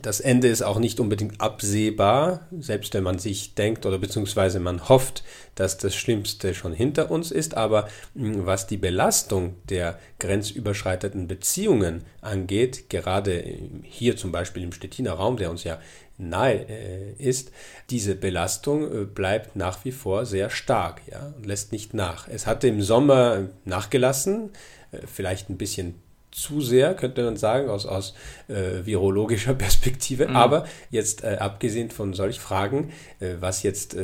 Das 0.02 0.22
Ende 0.22 0.48
ist 0.48 0.62
auch 0.62 0.80
nicht 0.80 1.00
unbedingt 1.00 1.42
absehbar, 1.42 2.48
selbst 2.60 2.94
wenn 2.94 3.04
man 3.04 3.20
sich 3.20 3.54
denkt 3.54 3.86
oder 3.86 4.00
beziehungsweise 4.00 4.60
man 4.60 4.88
hofft, 4.88 5.24
dass 5.56 5.78
das 5.78 5.96
Schlimmste 5.96 6.54
schon 6.54 6.74
hinter 6.74 7.10
uns 7.12 7.32
ist. 7.32 7.56
Aber 7.56 7.88
hm, 8.16 8.46
was 8.46 8.68
die 8.68 8.78
Belastung 8.78 9.56
der 9.70 10.00
grenzüberschreitenden 10.20 11.28
Beziehungen 11.28 12.04
angeht, 12.22 12.90
gerade 12.90 13.44
hier 13.84 14.18
zum 14.18 14.32
Beispiel 14.32 14.64
im 14.64 14.72
Stettiner 14.72 15.14
Raum, 15.14 15.38
der 15.38 15.50
uns 15.50 15.64
ja 15.64 15.80
nahe 16.18 16.66
äh, 16.70 17.14
ist, 17.18 17.52
diese 17.90 18.16
Belastung 18.16 18.84
äh, 18.84 19.06
bleibt 19.06 19.56
nach 19.56 19.84
wie 19.84 19.92
vor 19.92 20.26
sehr 20.26 20.50
stark 20.50 21.02
ja, 21.12 21.34
und 21.36 21.46
lässt 21.46 21.72
nicht 21.72 21.94
nach. 21.94 22.28
Es 22.28 22.48
hatte 22.48 22.68
im 22.68 22.82
Sommer 22.82 23.50
nachgelassen, 23.66 24.52
äh, 24.92 25.00
vielleicht 25.08 25.50
ein 25.50 25.58
bisschen 25.58 25.96
zu 26.36 26.60
sehr, 26.60 26.96
könnte 26.96 27.24
man 27.24 27.38
sagen, 27.38 27.70
aus, 27.70 27.86
aus 27.86 28.14
äh, 28.50 28.86
virologischer 28.86 29.54
Perspektive. 29.56 30.28
Mhm. 30.28 30.36
Aber 30.36 30.66
jetzt 30.92 31.24
äh, 31.24 31.38
abgesehen 31.40 31.92
von 31.92 32.14
solchen 32.14 32.42
Fragen, 32.42 32.92
äh, 33.20 33.36
was 33.40 33.64
jetzt 33.64 33.96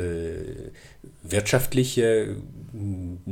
wirtschaftliche, 1.22 2.36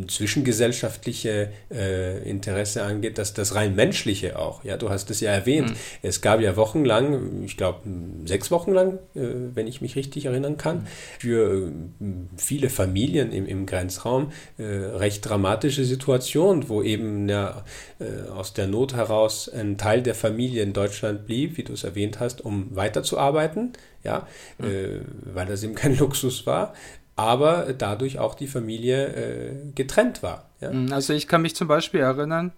zwischengesellschaftliche 0.06 1.50
äh, 1.70 2.28
Interesse 2.28 2.82
angeht, 2.82 3.16
dass 3.18 3.32
das 3.32 3.54
rein 3.54 3.74
menschliche 3.74 4.38
auch. 4.38 4.64
Ja, 4.64 4.76
du 4.76 4.90
hast 4.90 5.10
es 5.10 5.20
ja 5.20 5.30
erwähnt. 5.30 5.70
Mhm. 5.70 5.76
Es 6.02 6.20
gab 6.20 6.40
ja 6.40 6.56
wochenlang, 6.56 7.42
ich 7.44 7.56
glaube 7.56 7.80
sechs 8.26 8.50
Wochen 8.50 8.72
lang, 8.72 8.98
äh, 9.14 9.20
wenn 9.54 9.66
ich 9.66 9.80
mich 9.80 9.96
richtig 9.96 10.26
erinnern 10.26 10.56
kann, 10.56 10.78
mhm. 10.78 10.86
für 11.18 11.68
äh, 11.68 12.04
viele 12.36 12.68
Familien 12.68 13.32
im, 13.32 13.46
im 13.46 13.66
Grenzraum 13.66 14.30
äh, 14.58 14.64
recht 14.64 15.26
dramatische 15.28 15.84
Situationen, 15.84 16.68
wo 16.68 16.82
eben 16.82 17.28
ja, 17.28 17.64
äh, 17.98 18.28
aus 18.30 18.52
der 18.52 18.66
Not 18.66 18.94
heraus 18.94 19.48
ein 19.48 19.78
Teil 19.78 20.02
der 20.02 20.14
Familie 20.14 20.62
in 20.62 20.74
Deutschland 20.74 21.26
blieb, 21.26 21.56
wie 21.56 21.64
du 21.64 21.72
es 21.72 21.84
erwähnt 21.84 22.20
hast, 22.20 22.44
um 22.44 22.74
weiterzuarbeiten 22.76 23.72
ja, 24.02 24.26
mhm. 24.58 24.66
äh, 24.66 25.00
weil 25.34 25.46
das 25.46 25.62
eben 25.62 25.74
kein 25.74 25.96
Luxus 25.98 26.46
war 26.46 26.74
aber 27.20 27.74
dadurch 27.76 28.18
auch 28.18 28.34
die 28.34 28.46
Familie 28.46 29.08
äh, 29.08 29.52
getrennt 29.74 30.22
war. 30.22 30.46
Ja? 30.60 30.72
Mm, 30.72 30.90
also 30.90 31.12
ich 31.12 31.28
kann 31.28 31.42
mich 31.42 31.54
zum 31.54 31.68
Beispiel 31.68 32.00
erinnern, 32.00 32.52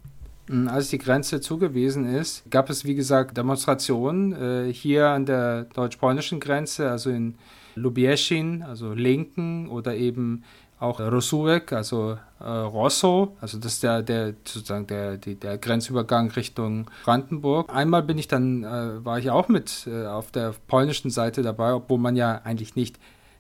mm, 0.47 0.69
als 0.69 0.88
die 0.90 0.99
Grenze 0.99 1.40
zugewiesen 1.40 2.04
ist, 2.04 2.49
gab 2.49 2.71
es 2.71 2.85
wie 2.85 2.95
gesagt 2.95 3.37
Demonstrationen 3.37 4.33
äh, 4.69 4.73
hier 4.73 5.09
an 5.09 5.26
der 5.26 5.64
deutsch-polnischen 5.64 6.38
Grenze, 6.38 6.88
also 6.88 7.11
in 7.11 7.35
Lubieschin, 7.75 8.62
also 8.62 8.92
Linken 8.92 9.69
oder 9.69 9.97
eben 9.97 10.45
auch 10.78 11.00
Rosuek, 11.00 11.73
also 11.73 12.19
äh, 12.40 12.45
Rosso, 12.45 13.37
also 13.40 13.59
das 13.59 13.75
ist 13.75 13.83
der, 13.83 14.02
der 14.02 14.35
sozusagen 14.45 14.87
der, 14.87 15.16
die, 15.16 15.35
der 15.35 15.59
Grenzübergang 15.59 16.31
Richtung 16.31 16.88
Brandenburg. 17.04 17.75
Einmal 17.75 18.02
bin 18.04 18.19
ich 18.19 18.28
dann, 18.28 18.62
äh, 18.62 19.04
war 19.04 19.19
ich 19.19 19.31
auch 19.31 19.49
mit 19.49 19.88
äh, 19.88 20.07
auf 20.07 20.31
der 20.31 20.54
polnischen 20.69 21.11
Seite 21.11 21.42
dabei, 21.42 21.75
obwohl 21.75 21.99
man 21.99 22.14
ja 22.14 22.40
eigentlich 22.45 22.76
nicht 22.76 22.99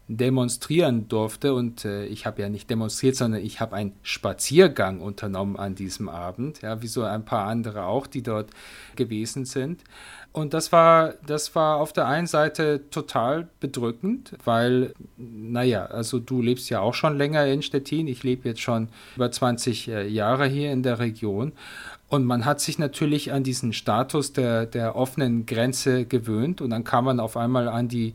demonstrieren 0.08 1.08
durfte. 1.08 1.54
Und 1.54 1.84
äh, 1.84 2.04
ich 2.06 2.26
habe 2.26 2.42
ja 2.42 2.48
nicht 2.48 2.68
demonstriert, 2.70 3.16
sondern 3.16 3.42
ich 3.42 3.60
habe 3.60 3.76
einen 3.76 3.92
Spaziergang 4.02 5.00
unternommen 5.00 5.56
an 5.56 5.74
diesem 5.74 6.08
Abend, 6.08 6.62
ja, 6.62 6.82
wie 6.82 6.86
so 6.86 7.02
ein 7.02 7.24
paar 7.24 7.46
andere 7.46 7.84
auch, 7.84 8.06
die 8.06 8.22
dort 8.22 8.50
gewesen 8.96 9.44
sind. 9.44 9.82
Und 10.32 10.54
das 10.54 10.72
war, 10.72 11.14
das 11.26 11.54
war 11.54 11.76
auf 11.76 11.92
der 11.92 12.06
einen 12.06 12.26
Seite 12.26 12.88
total 12.90 13.48
bedrückend, 13.60 14.32
weil, 14.44 14.94
naja, 15.18 15.84
also 15.84 16.18
du 16.18 16.40
lebst 16.40 16.70
ja 16.70 16.80
auch 16.80 16.94
schon 16.94 17.18
länger 17.18 17.46
in 17.46 17.60
Stettin. 17.60 18.08
Ich 18.08 18.22
lebe 18.22 18.48
jetzt 18.48 18.62
schon 18.62 18.88
über 19.14 19.30
20 19.30 19.88
äh, 19.88 20.08
Jahre 20.08 20.46
hier 20.46 20.72
in 20.72 20.82
der 20.82 20.98
Region. 21.00 21.52
Und 22.08 22.24
man 22.24 22.44
hat 22.44 22.60
sich 22.60 22.78
natürlich 22.78 23.32
an 23.32 23.42
diesen 23.42 23.72
Status 23.72 24.32
der, 24.32 24.66
der 24.66 24.96
offenen 24.96 25.46
Grenze 25.46 26.04
gewöhnt 26.04 26.60
und 26.60 26.70
dann 26.70 26.84
kam 26.84 27.06
man 27.06 27.20
auf 27.20 27.38
einmal 27.38 27.68
an 27.68 27.88
die 27.88 28.14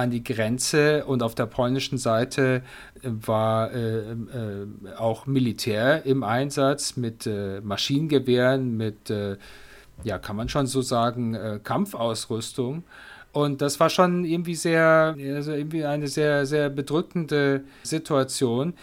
an 0.00 0.10
die 0.10 0.24
Grenze 0.24 1.04
und 1.04 1.22
auf 1.22 1.34
der 1.34 1.44
polnischen 1.44 1.98
Seite 1.98 2.62
äh, 3.02 3.08
war 3.10 3.70
äh, 3.72 4.12
äh, 4.12 4.16
auch 4.96 5.26
Militär 5.26 6.06
im 6.06 6.22
Einsatz 6.22 6.96
mit 6.96 7.26
äh, 7.26 7.60
Maschinengewehren, 7.60 8.76
mit, 8.76 9.10
äh, 9.10 9.36
ja, 10.02 10.18
kann 10.18 10.36
man 10.36 10.48
schon 10.48 10.66
so 10.66 10.80
sagen, 10.80 11.34
äh, 11.34 11.60
Kampfausrüstung. 11.62 12.84
Und 13.32 13.60
das 13.60 13.78
war 13.78 13.90
schon 13.90 14.24
irgendwie 14.24 14.54
sehr, 14.54 15.14
also 15.18 15.52
irgendwie 15.52 15.84
eine 15.84 16.08
sehr, 16.08 16.46
sehr 16.46 16.70
bedrückende 16.70 17.62
Situation. 17.82 18.74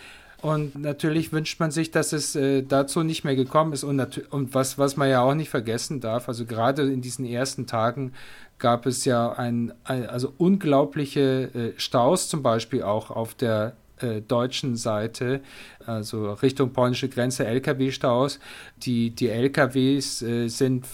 Und 0.42 0.76
natürlich 0.76 1.34
wünscht 1.34 1.60
man 1.60 1.72
sich, 1.72 1.90
dass 1.90 2.14
es 2.14 2.36
äh, 2.36 2.62
dazu 2.62 3.02
nicht 3.02 3.24
mehr 3.24 3.36
gekommen 3.36 3.74
ist. 3.74 3.84
Und, 3.84 4.22
und 4.32 4.54
was, 4.54 4.78
was 4.78 4.96
man 4.96 5.10
ja 5.10 5.22
auch 5.22 5.34
nicht 5.34 5.50
vergessen 5.50 6.00
darf, 6.00 6.30
also 6.30 6.46
gerade 6.46 6.84
in 6.84 7.02
diesen 7.02 7.26
ersten 7.26 7.66
Tagen 7.66 8.14
gab 8.60 8.86
es 8.86 9.06
ja 9.06 9.32
ein, 9.34 9.74
ein 9.84 10.08
also 10.08 10.34
unglaubliche 10.38 11.50
äh, 11.54 11.80
Staus 11.80 12.30
zum 12.30 12.44
Beispiel 12.44 12.84
auch 12.84 13.12
auf 13.12 13.36
der 13.36 13.74
äh, 14.00 14.22
deutschen 14.22 14.76
Seite, 14.76 15.42
also 15.88 16.34
Richtung 16.34 16.74
polnische 16.74 17.08
Grenze, 17.08 17.46
Lkw-Staus. 17.48 18.40
Die, 18.84 19.12
die 19.12 19.30
Lkws 19.30 20.22
äh, 20.22 20.48
sind 20.50 20.86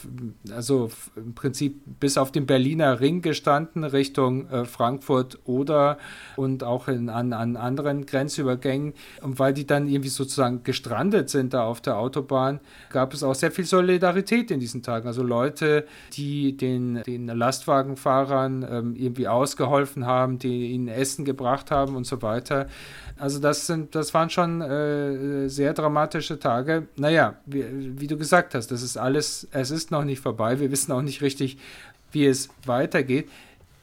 also 0.52 0.92
im 1.16 1.34
Prinzip 1.34 1.82
bis 2.00 2.18
auf 2.18 2.32
den 2.32 2.46
Berliner 2.46 3.00
Ring 3.00 3.22
gestanden, 3.22 3.84
Richtung 3.84 4.48
äh, 4.50 4.66
Frankfurt 4.66 5.40
oder 5.46 5.98
und 6.36 6.64
auch 6.64 6.88
in, 6.88 7.10
an, 7.10 7.34
an 7.34 7.56
anderen 7.56 8.06
Grenzübergängen. 8.06 8.94
Und 9.22 9.40
weil 9.40 9.54
die 9.54 9.66
dann 9.66 9.88
irgendwie 9.88 10.10
sozusagen 10.10 10.64
gestrandet 10.64 11.30
sind 11.30 11.56
da 11.56 11.64
auf 11.64 11.82
der 11.82 11.98
Autobahn, 11.98 12.60
gab 12.92 13.14
es 13.14 13.24
auch 13.24 13.36
sehr 13.36 13.52
viel 13.52 13.66
Solidarität 13.66 14.52
in 14.52 14.60
diesen 14.60 14.84
Tagen. 14.84 15.08
Also 15.08 15.24
Leute, 15.24 15.88
die 16.14 16.56
den, 16.56 17.02
den 17.04 17.26
Lastwagenfahrern 17.26 18.66
ähm, 18.70 18.96
irgendwie 18.96 19.28
ausgeholfen 19.28 20.06
haben, 20.06 20.38
die 20.38 20.72
ihnen 20.72 20.88
Essen 20.88 21.26
gebracht 21.26 21.72
haben 21.72 21.96
und 21.96 22.06
so 22.06 22.22
weiter. 22.22 22.68
Also 23.18 23.40
das 23.40 23.68
sind, 23.68 23.96
das 23.96 24.14
waren 24.14 24.30
schon 24.30 24.62
äh, 24.62 25.48
sehr 25.48 25.74
dramatische 25.74 26.40
Tage. 26.40 26.88
Naja, 26.96 27.36
wie, 27.46 28.00
wie 28.00 28.08
du 28.08 28.18
gesagt 28.18 28.56
hast, 28.56 28.68
das 28.68 28.82
ist 28.82 28.98
alles, 28.98 29.48
es 29.52 29.72
ist 29.72 29.92
noch 29.92 30.04
nicht 30.04 30.20
vorbei. 30.20 30.60
Wir 30.60 30.72
wissen 30.72 30.92
auch 30.92 31.02
nicht 31.02 31.22
richtig, 31.22 31.58
wie 32.12 32.26
es 32.26 32.50
weitergeht 32.66 33.30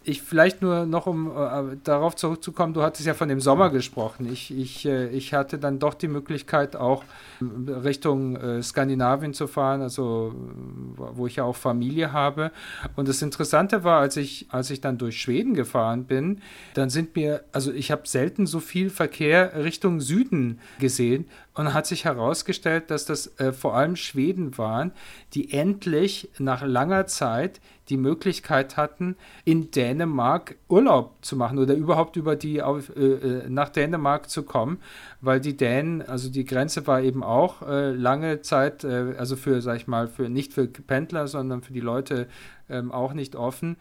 ich 0.02 0.22
vielleicht 0.22 0.62
nur 0.62 0.86
noch, 0.86 1.06
um 1.06 1.30
äh, 1.30 1.76
darauf 1.84 2.16
zurückzukommen, 2.16 2.72
du 2.72 2.82
hattest 2.82 3.06
ja 3.06 3.14
von 3.14 3.28
dem 3.28 3.40
Sommer 3.40 3.70
gesprochen. 3.70 4.30
Ich, 4.32 4.56
ich, 4.56 4.86
äh, 4.86 5.08
ich 5.08 5.34
hatte 5.34 5.58
dann 5.58 5.78
doch 5.78 5.94
die 5.94 6.08
Möglichkeit, 6.08 6.74
auch 6.74 7.04
Richtung 7.40 8.36
äh, 8.36 8.62
Skandinavien 8.62 9.34
zu 9.34 9.46
fahren, 9.46 9.82
also 9.82 10.34
wo 10.96 11.26
ich 11.26 11.36
ja 11.36 11.44
auch 11.44 11.56
Familie 11.56 12.12
habe. 12.12 12.50
Und 12.96 13.08
das 13.08 13.20
Interessante 13.20 13.84
war, 13.84 14.00
als 14.00 14.16
ich, 14.16 14.46
als 14.50 14.70
ich 14.70 14.80
dann 14.80 14.96
durch 14.96 15.20
Schweden 15.20 15.54
gefahren 15.54 16.04
bin, 16.04 16.40
dann 16.74 16.88
sind 16.88 17.14
mir, 17.14 17.44
also 17.52 17.72
ich 17.72 17.90
habe 17.90 18.02
selten 18.06 18.46
so 18.46 18.60
viel 18.60 18.88
Verkehr 18.88 19.64
Richtung 19.64 20.00
Süden 20.00 20.60
gesehen. 20.78 21.26
Und 21.60 21.74
hat 21.74 21.86
sich 21.86 22.06
herausgestellt, 22.06 22.90
dass 22.90 23.04
das 23.04 23.38
äh, 23.38 23.52
vor 23.52 23.76
allem 23.76 23.94
Schweden 23.94 24.56
waren, 24.56 24.92
die 25.34 25.52
endlich 25.52 26.30
nach 26.38 26.62
langer 26.62 27.06
Zeit 27.06 27.60
die 27.90 27.98
Möglichkeit 27.98 28.78
hatten, 28.78 29.14
in 29.44 29.70
Dänemark 29.70 30.54
Urlaub 30.70 31.16
zu 31.20 31.36
machen 31.36 31.58
oder 31.58 31.74
überhaupt 31.74 32.16
über 32.16 32.34
die 32.34 32.62
auf, 32.62 32.88
äh, 32.96 33.00
äh, 33.02 33.50
nach 33.50 33.68
Dänemark 33.68 34.30
zu 34.30 34.44
kommen, 34.44 34.78
weil 35.20 35.38
die 35.38 35.54
Dänen, 35.54 36.00
also 36.00 36.30
die 36.30 36.46
Grenze 36.46 36.86
war 36.86 37.02
eben 37.02 37.22
auch 37.22 37.60
äh, 37.60 37.90
lange 37.90 38.40
Zeit, 38.40 38.84
äh, 38.84 39.14
also 39.18 39.36
für, 39.36 39.60
sag 39.60 39.76
ich 39.76 39.86
mal, 39.86 40.08
für 40.08 40.30
nicht 40.30 40.54
für 40.54 40.66
Pendler, 40.66 41.28
sondern 41.28 41.60
für 41.60 41.74
die 41.74 41.80
Leute 41.80 42.26
ähm, 42.70 42.90
auch 42.90 43.12
nicht 43.12 43.36
offen. 43.36 43.76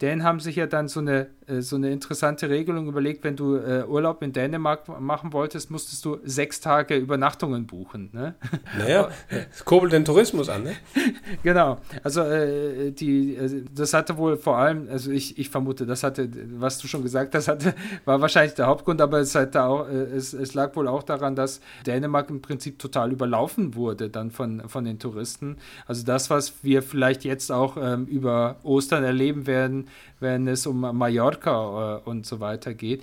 Dänen 0.00 0.22
haben 0.22 0.38
sich 0.38 0.54
ja 0.54 0.68
dann 0.68 0.86
so 0.86 1.00
eine, 1.00 1.26
so 1.60 1.76
eine 1.76 1.90
interessante 1.90 2.50
Regelung 2.50 2.88
überlegt, 2.88 3.22
wenn 3.22 3.36
du 3.36 3.56
äh, 3.56 3.84
Urlaub 3.86 4.22
in 4.22 4.32
Dänemark 4.32 5.00
machen 5.00 5.32
wolltest, 5.32 5.70
musstest 5.70 6.04
du 6.04 6.18
sechs 6.24 6.60
Tage 6.60 6.96
Übernachtungen 6.96 7.66
buchen. 7.66 8.10
Ne? 8.12 8.34
Naja, 8.78 9.08
es 9.52 9.64
kurbelt 9.64 9.92
den 9.92 10.04
Tourismus 10.04 10.48
an, 10.48 10.64
ne? 10.64 10.72
genau. 11.42 11.78
Also 12.02 12.22
äh, 12.22 12.90
die, 12.90 13.36
äh, 13.36 13.64
das 13.72 13.94
hatte 13.94 14.16
wohl 14.16 14.36
vor 14.36 14.58
allem, 14.58 14.88
also 14.90 15.10
ich, 15.10 15.38
ich 15.38 15.50
vermute, 15.50 15.86
das 15.86 16.02
hatte, 16.02 16.28
was 16.58 16.78
du 16.78 16.88
schon 16.88 17.02
gesagt 17.02 17.34
hast, 17.34 17.48
hatte, 17.48 17.74
war 18.04 18.20
wahrscheinlich 18.20 18.54
der 18.54 18.66
Hauptgrund, 18.66 19.00
aber 19.00 19.20
es, 19.20 19.34
hatte 19.34 19.62
auch, 19.62 19.88
äh, 19.88 19.92
es, 19.92 20.32
es 20.32 20.54
lag 20.54 20.74
wohl 20.74 20.88
auch 20.88 21.02
daran, 21.02 21.36
dass 21.36 21.60
Dänemark 21.86 22.28
im 22.30 22.42
Prinzip 22.42 22.78
total 22.78 23.12
überlaufen 23.12 23.74
wurde 23.74 24.10
dann 24.10 24.30
von, 24.30 24.68
von 24.68 24.84
den 24.84 24.98
Touristen. 24.98 25.56
Also 25.86 26.04
das, 26.04 26.30
was 26.30 26.54
wir 26.62 26.82
vielleicht 26.82 27.24
jetzt 27.24 27.52
auch 27.52 27.76
ähm, 27.80 28.06
über 28.06 28.56
Ostern 28.62 29.04
erleben 29.04 29.46
werden, 29.46 29.88
wenn, 30.20 30.48
es 30.48 30.66
um 30.66 30.80
Mallorca 30.80 31.35
äh, 31.44 32.08
und 32.08 32.26
so 32.26 32.40
weiter 32.40 32.74
geht. 32.74 33.02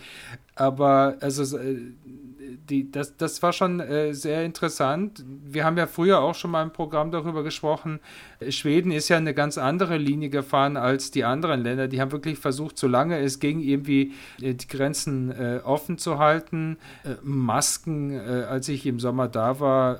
Aber 0.56 1.18
also 1.20 1.58
äh, 1.58 1.78
die, 2.70 2.92
das, 2.92 3.18
das 3.18 3.42
war 3.42 3.54
schon 3.54 3.80
äh, 3.80 4.14
sehr 4.14 4.44
interessant. 4.46 5.24
Wir 5.44 5.66
haben 5.66 5.78
ja 5.78 5.88
früher 5.88 6.20
auch 6.20 6.36
schon 6.36 6.52
mal 6.52 6.64
im 6.64 6.72
Programm 6.72 7.12
darüber 7.12 7.44
gesprochen. 7.44 8.00
Schweden 8.50 8.92
ist 8.92 9.10
ja 9.10 9.18
eine 9.18 9.34
ganz 9.34 9.58
andere 9.58 9.98
Linie 9.98 10.30
gefahren 10.30 10.78
als 10.78 11.12
die 11.12 11.24
anderen 11.24 11.62
Länder. 11.62 11.88
Die 11.88 12.00
haben 12.02 12.12
wirklich 12.12 12.38
versucht, 12.38 12.78
solange 12.78 13.20
es 13.20 13.40
ging, 13.40 13.60
irgendwie 13.62 14.14
äh, 14.42 14.54
die 14.54 14.68
Grenzen 14.68 15.32
äh, 15.32 15.60
offen 15.64 15.98
zu 15.98 16.20
halten. 16.20 16.78
Äh, 17.04 17.16
Masken, 17.24 18.12
äh, 18.12 18.46
als 18.48 18.70
ich 18.70 18.86
im 18.86 19.00
Sommer 19.00 19.28
da 19.28 19.60
war, 19.60 20.00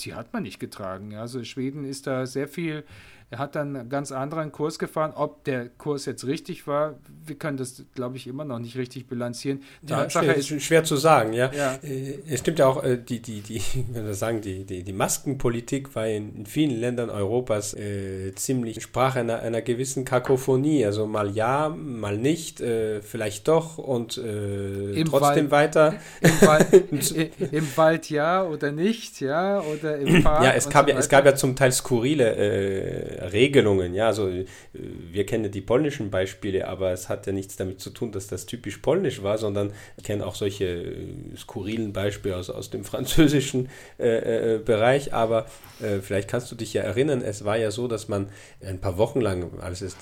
die 0.00 0.14
hat 0.14 0.32
man 0.32 0.42
nicht 0.42 0.60
getragen. 0.60 1.14
Also 1.16 1.42
Schweden 1.44 1.84
ist 1.84 2.06
da 2.06 2.26
sehr 2.26 2.48
viel 2.48 2.84
er 3.28 3.38
hat 3.38 3.56
dann 3.56 3.74
einen 3.74 3.88
ganz 3.88 4.12
anderen 4.12 4.52
Kurs 4.52 4.78
gefahren. 4.78 5.12
Ob 5.16 5.42
der 5.44 5.68
Kurs 5.68 6.06
jetzt 6.06 6.24
richtig 6.26 6.68
war, 6.68 6.94
wir 7.24 7.34
können 7.34 7.56
das, 7.56 7.82
glaube 7.92 8.16
ich, 8.16 8.28
immer 8.28 8.44
noch 8.44 8.60
nicht 8.60 8.76
richtig 8.76 9.08
bilanzieren. 9.08 9.62
Die 9.82 9.90
ja, 9.90 10.02
Tatsache 10.02 10.26
schwer, 10.26 10.36
ist 10.36 10.62
schwer 10.62 10.84
zu 10.84 10.96
sagen, 10.96 11.32
ja. 11.32 11.50
ja. 11.52 11.74
Äh, 11.82 12.20
es 12.30 12.38
stimmt 12.38 12.60
ja 12.60 12.66
auch, 12.66 12.84
äh, 12.84 12.96
die, 12.96 13.20
die, 13.20 13.40
die, 13.40 13.60
wenn 13.90 14.14
sagen, 14.14 14.42
die, 14.42 14.64
die, 14.64 14.84
die 14.84 14.92
Maskenpolitik 14.92 15.96
war 15.96 16.06
in, 16.06 16.36
in 16.36 16.46
vielen 16.46 16.78
Ländern 16.78 17.10
Europas 17.10 17.74
äh, 17.74 18.32
ziemlich 18.36 18.80
sprach 18.80 19.16
einer, 19.16 19.40
einer 19.40 19.60
gewissen 19.60 20.04
Kakophonie. 20.04 20.86
Also 20.86 21.08
mal 21.08 21.30
ja, 21.30 21.68
mal 21.68 22.16
nicht, 22.16 22.60
äh, 22.60 23.02
vielleicht 23.02 23.48
doch 23.48 23.76
und 23.76 24.18
äh, 24.18 25.02
trotzdem 25.02 25.50
Wald, 25.50 25.74
weiter. 25.74 25.94
Im 26.20 26.42
Wald, 26.42 26.92
Im 27.52 27.76
Wald 27.76 28.08
ja 28.08 28.44
oder 28.44 28.70
nicht, 28.70 29.20
ja, 29.20 29.60
oder 29.62 29.96
im 29.96 30.22
Park. 30.22 30.44
Ja, 30.44 30.52
es 30.52 30.68
gab, 30.68 30.86
so 30.86 30.92
ja, 30.92 30.98
es 30.98 31.08
gab 31.08 31.24
ja 31.26 31.34
zum 31.34 31.56
Teil 31.56 31.72
skurrile 31.72 32.36
äh, 32.36 33.15
Regelungen. 33.18 33.94
Ja, 33.94 34.08
also 34.08 34.28
äh, 34.28 34.46
wir 34.72 35.26
kennen 35.26 35.50
die 35.50 35.60
polnischen 35.60 36.10
Beispiele, 36.10 36.68
aber 36.68 36.92
es 36.92 37.08
hat 37.08 37.26
ja 37.26 37.32
nichts 37.32 37.56
damit 37.56 37.80
zu 37.80 37.90
tun, 37.90 38.12
dass 38.12 38.26
das 38.26 38.46
typisch 38.46 38.78
polnisch 38.78 39.22
war, 39.22 39.38
sondern 39.38 39.72
ich 39.96 40.04
kenne 40.04 40.26
auch 40.26 40.34
solche 40.34 40.64
äh, 40.64 41.36
skurrilen 41.36 41.92
Beispiele 41.92 42.36
aus, 42.36 42.50
aus 42.50 42.70
dem 42.70 42.84
französischen 42.92 43.68
äh, 43.98 44.54
äh, 44.54 44.58
Bereich. 44.58 45.12
Aber 45.14 45.46
äh, 45.80 46.00
vielleicht 46.00 46.28
kannst 46.28 46.50
du 46.50 46.56
dich 46.56 46.72
ja 46.72 46.82
erinnern, 46.82 47.22
es 47.22 47.44
war 47.44 47.56
ja 47.56 47.70
so, 47.70 47.88
dass 47.88 48.08
man 48.08 48.28
ein 48.64 48.80
paar 48.80 48.98
Wochen 48.98 49.20
lang, 49.20 49.60
als 49.60 49.80
es 49.80 49.96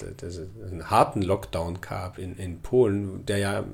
einen 0.69 0.91
harten 0.91 1.23
Lockdown 1.23 1.81
gab 1.81 2.19
in, 2.19 2.37
in 2.37 2.61
Polen, 2.61 3.25
der 3.27 3.39
ja 3.39 3.65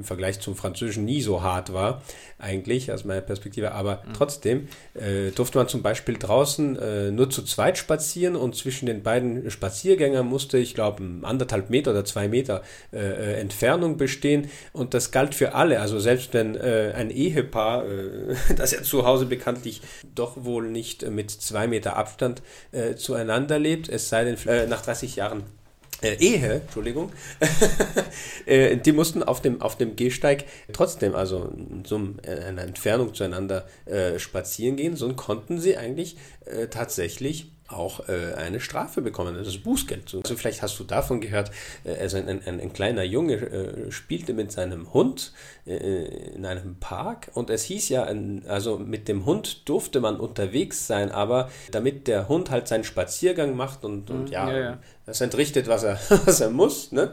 im 0.00 0.04
Vergleich 0.04 0.40
zum 0.40 0.56
Französischen 0.56 1.04
nie 1.04 1.20
so 1.20 1.42
hart 1.42 1.74
war, 1.74 2.02
eigentlich 2.38 2.90
aus 2.90 3.04
meiner 3.04 3.20
Perspektive. 3.20 3.72
Aber 3.72 4.02
mhm. 4.06 4.14
trotzdem 4.14 4.68
äh, 4.94 5.30
durfte 5.30 5.58
man 5.58 5.68
zum 5.68 5.82
Beispiel 5.82 6.16
draußen 6.16 6.78
äh, 6.78 7.10
nur 7.10 7.28
zu 7.28 7.42
zweit 7.42 7.76
spazieren 7.76 8.34
und 8.34 8.56
zwischen 8.56 8.86
den 8.86 9.02
beiden 9.02 9.50
Spaziergängern 9.50 10.26
musste, 10.26 10.56
ich 10.56 10.74
glaube, 10.74 11.04
anderthalb 11.22 11.68
Meter 11.68 11.90
oder 11.90 12.04
zwei 12.04 12.28
Meter 12.28 12.62
äh, 12.92 12.98
äh, 12.98 13.40
Entfernung 13.40 13.98
bestehen. 13.98 14.48
Und 14.72 14.94
das 14.94 15.10
galt 15.10 15.34
für 15.34 15.54
alle. 15.54 15.80
Also 15.80 16.00
selbst 16.00 16.32
wenn 16.32 16.54
äh, 16.56 16.94
ein 16.96 17.10
Ehepaar, 17.10 17.84
äh, 17.86 18.34
das 18.56 18.72
ja 18.72 18.82
zu 18.82 19.04
Hause 19.04 19.26
bekanntlich 19.26 19.82
doch 20.14 20.44
wohl 20.44 20.70
nicht 20.70 21.08
mit 21.10 21.30
zwei 21.30 21.66
Meter 21.66 21.96
Abstand 21.96 22.42
zueinander 22.96 23.58
lebt, 23.58 23.88
es 23.88 24.08
sei 24.08 24.24
denn, 24.24 24.68
nach 24.68 24.82
30 24.82 25.16
Jahren 25.16 25.42
äh, 26.02 26.14
Ehe, 26.14 26.62
Entschuldigung, 26.62 27.12
äh, 28.46 28.76
die 28.76 28.92
mussten 28.92 29.22
auf 29.22 29.40
dem, 29.40 29.60
auf 29.60 29.76
dem 29.76 29.96
Gehsteig 29.96 30.44
trotzdem, 30.72 31.14
also 31.14 31.52
so 31.84 32.00
äh, 32.22 32.44
eine 32.44 32.62
Entfernung 32.62 33.14
zueinander 33.14 33.66
äh, 33.86 34.18
spazieren 34.18 34.76
gehen, 34.76 34.96
so 34.96 35.12
konnten 35.14 35.60
sie 35.60 35.76
eigentlich 35.76 36.16
äh, 36.46 36.68
tatsächlich 36.68 37.52
auch 37.72 38.08
äh, 38.08 38.34
eine 38.34 38.60
Strafe 38.60 39.02
bekommen, 39.02 39.34
das 39.34 39.46
ist 39.46 39.62
Bußgeld. 39.62 40.14
Also 40.22 40.36
vielleicht 40.36 40.62
hast 40.62 40.78
du 40.78 40.84
davon 40.84 41.20
gehört, 41.20 41.50
äh, 41.84 41.96
also 41.96 42.16
ein, 42.16 42.28
ein, 42.28 42.60
ein, 42.60 42.72
kleiner 42.72 43.02
Junge 43.02 43.34
äh, 43.34 43.90
spielte 43.92 44.34
mit 44.34 44.52
seinem 44.52 44.92
Hund 44.92 45.32
äh, 45.66 46.34
in 46.34 46.46
einem 46.46 46.76
Park 46.76 47.30
und 47.34 47.50
es 47.50 47.64
hieß 47.64 47.88
ja, 47.90 48.08
also 48.48 48.78
mit 48.78 49.08
dem 49.08 49.26
Hund 49.26 49.68
durfte 49.68 50.00
man 50.00 50.18
unterwegs 50.18 50.86
sein, 50.86 51.10
aber 51.10 51.50
damit 51.70 52.06
der 52.08 52.28
Hund 52.28 52.50
halt 52.50 52.68
seinen 52.68 52.84
Spaziergang 52.84 53.56
macht 53.56 53.84
und, 53.84 54.10
und 54.10 54.24
mhm, 54.24 54.32
ja, 54.32 54.50
ja, 54.50 54.58
ja, 54.58 54.78
das 55.06 55.20
entrichtet, 55.20 55.68
was 55.68 55.82
er, 55.82 55.98
was 56.24 56.40
er 56.40 56.50
muss, 56.50 56.92
ne? 56.92 57.12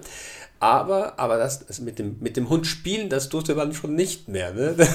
Aber, 0.60 1.20
aber 1.20 1.38
das, 1.38 1.66
das, 1.66 1.80
mit, 1.80 2.00
dem, 2.00 2.18
mit 2.20 2.38
dem 2.38 2.50
Hund 2.50 2.66
spielen, 2.66 3.10
das 3.10 3.30
durfte 3.30 3.56
man 3.56 3.74
schon 3.74 3.96
nicht 3.96 4.28
mehr. 4.28 4.54
Ne? 4.54 4.76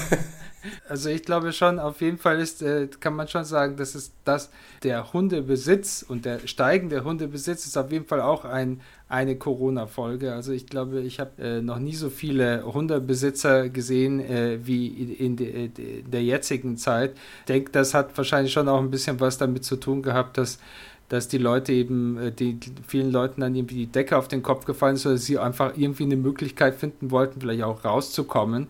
Also 0.87 1.09
ich 1.09 1.23
glaube 1.23 1.51
schon, 1.51 1.79
auf 1.79 2.01
jeden 2.01 2.17
Fall 2.17 2.39
ist, 2.39 2.61
äh, 2.61 2.87
kann 2.99 3.15
man 3.15 3.27
schon 3.27 3.43
sagen, 3.43 3.75
dass 3.75 3.95
es 3.95 4.11
das, 4.23 4.49
der 4.83 5.11
Hundebesitz 5.11 6.05
und 6.07 6.25
der 6.25 6.47
steigende 6.47 7.03
Hundebesitz 7.03 7.65
ist 7.65 7.77
auf 7.77 7.91
jeden 7.91 8.05
Fall 8.05 8.21
auch 8.21 8.45
ein, 8.45 8.81
eine 9.09 9.35
Corona-Folge. 9.35 10.33
Also 10.33 10.53
ich 10.53 10.67
glaube, 10.67 11.01
ich 11.01 11.19
habe 11.19 11.31
äh, 11.41 11.61
noch 11.61 11.79
nie 11.79 11.95
so 11.95 12.09
viele 12.09 12.63
Hundebesitzer 12.63 13.69
gesehen 13.69 14.19
äh, 14.21 14.59
wie 14.65 14.87
in, 14.87 15.35
de, 15.35 15.67
de, 15.67 16.03
der 16.03 16.23
jetzigen 16.23 16.77
Zeit. 16.77 17.13
Ich 17.41 17.45
denke, 17.45 17.71
das 17.71 17.93
hat 17.93 18.17
wahrscheinlich 18.17 18.53
schon 18.53 18.69
auch 18.69 18.79
ein 18.79 18.91
bisschen 18.91 19.19
was 19.19 19.37
damit 19.37 19.65
zu 19.65 19.75
tun 19.75 20.01
gehabt, 20.01 20.37
dass 20.37 20.59
dass 21.09 21.27
die 21.27 21.37
Leute 21.37 21.73
eben, 21.73 22.17
äh, 22.17 22.31
die 22.31 22.59
vielen 22.87 23.11
Leuten 23.11 23.41
dann 23.41 23.55
irgendwie 23.55 23.75
die 23.75 23.87
Decke 23.87 24.17
auf 24.17 24.27
den 24.27 24.43
Kopf 24.43 24.65
gefallen 24.65 24.95
ist, 24.95 25.05
oder 25.05 25.17
sie 25.17 25.37
einfach 25.37 25.77
irgendwie 25.77 26.03
eine 26.03 26.15
Möglichkeit 26.15 26.75
finden 26.75 27.11
wollten, 27.11 27.41
vielleicht 27.41 27.63
auch 27.63 27.85
rauszukommen. 27.85 28.67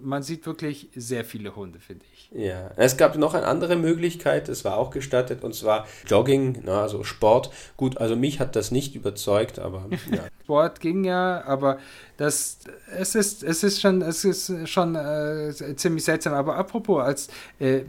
Man 0.00 0.22
sieht 0.22 0.46
wirklich 0.46 0.88
sehr 0.94 1.24
viele 1.24 1.56
Hunde, 1.56 1.78
finde 1.78 2.04
ich. 2.12 2.16
Ja, 2.32 2.70
es 2.76 2.96
gab 2.96 3.16
noch 3.16 3.34
eine 3.34 3.46
andere 3.46 3.76
Möglichkeit, 3.76 4.48
es 4.48 4.64
war 4.64 4.76
auch 4.76 4.90
gestattet, 4.90 5.44
und 5.44 5.54
zwar 5.54 5.86
Jogging, 6.06 6.62
na, 6.64 6.82
also 6.82 7.04
Sport. 7.04 7.50
Gut, 7.76 7.98
also 7.98 8.16
mich 8.16 8.40
hat 8.40 8.56
das 8.56 8.70
nicht 8.70 8.94
überzeugt, 8.94 9.58
aber 9.58 9.86
ja. 10.12 10.24
Sport 10.42 10.80
ging 10.80 11.04
ja, 11.04 11.42
aber 11.44 11.78
das, 12.16 12.58
es 12.98 13.14
ist, 13.14 13.42
es 13.42 13.62
ist 13.62 13.80
schon, 13.80 14.02
es 14.02 14.24
ist 14.24 14.68
schon 14.68 14.94
äh, 14.94 15.52
ziemlich 15.76 16.04
seltsam. 16.04 16.34
Aber 16.34 16.56
apropos, 16.56 17.02
als, 17.02 17.28
äh, 17.58 17.82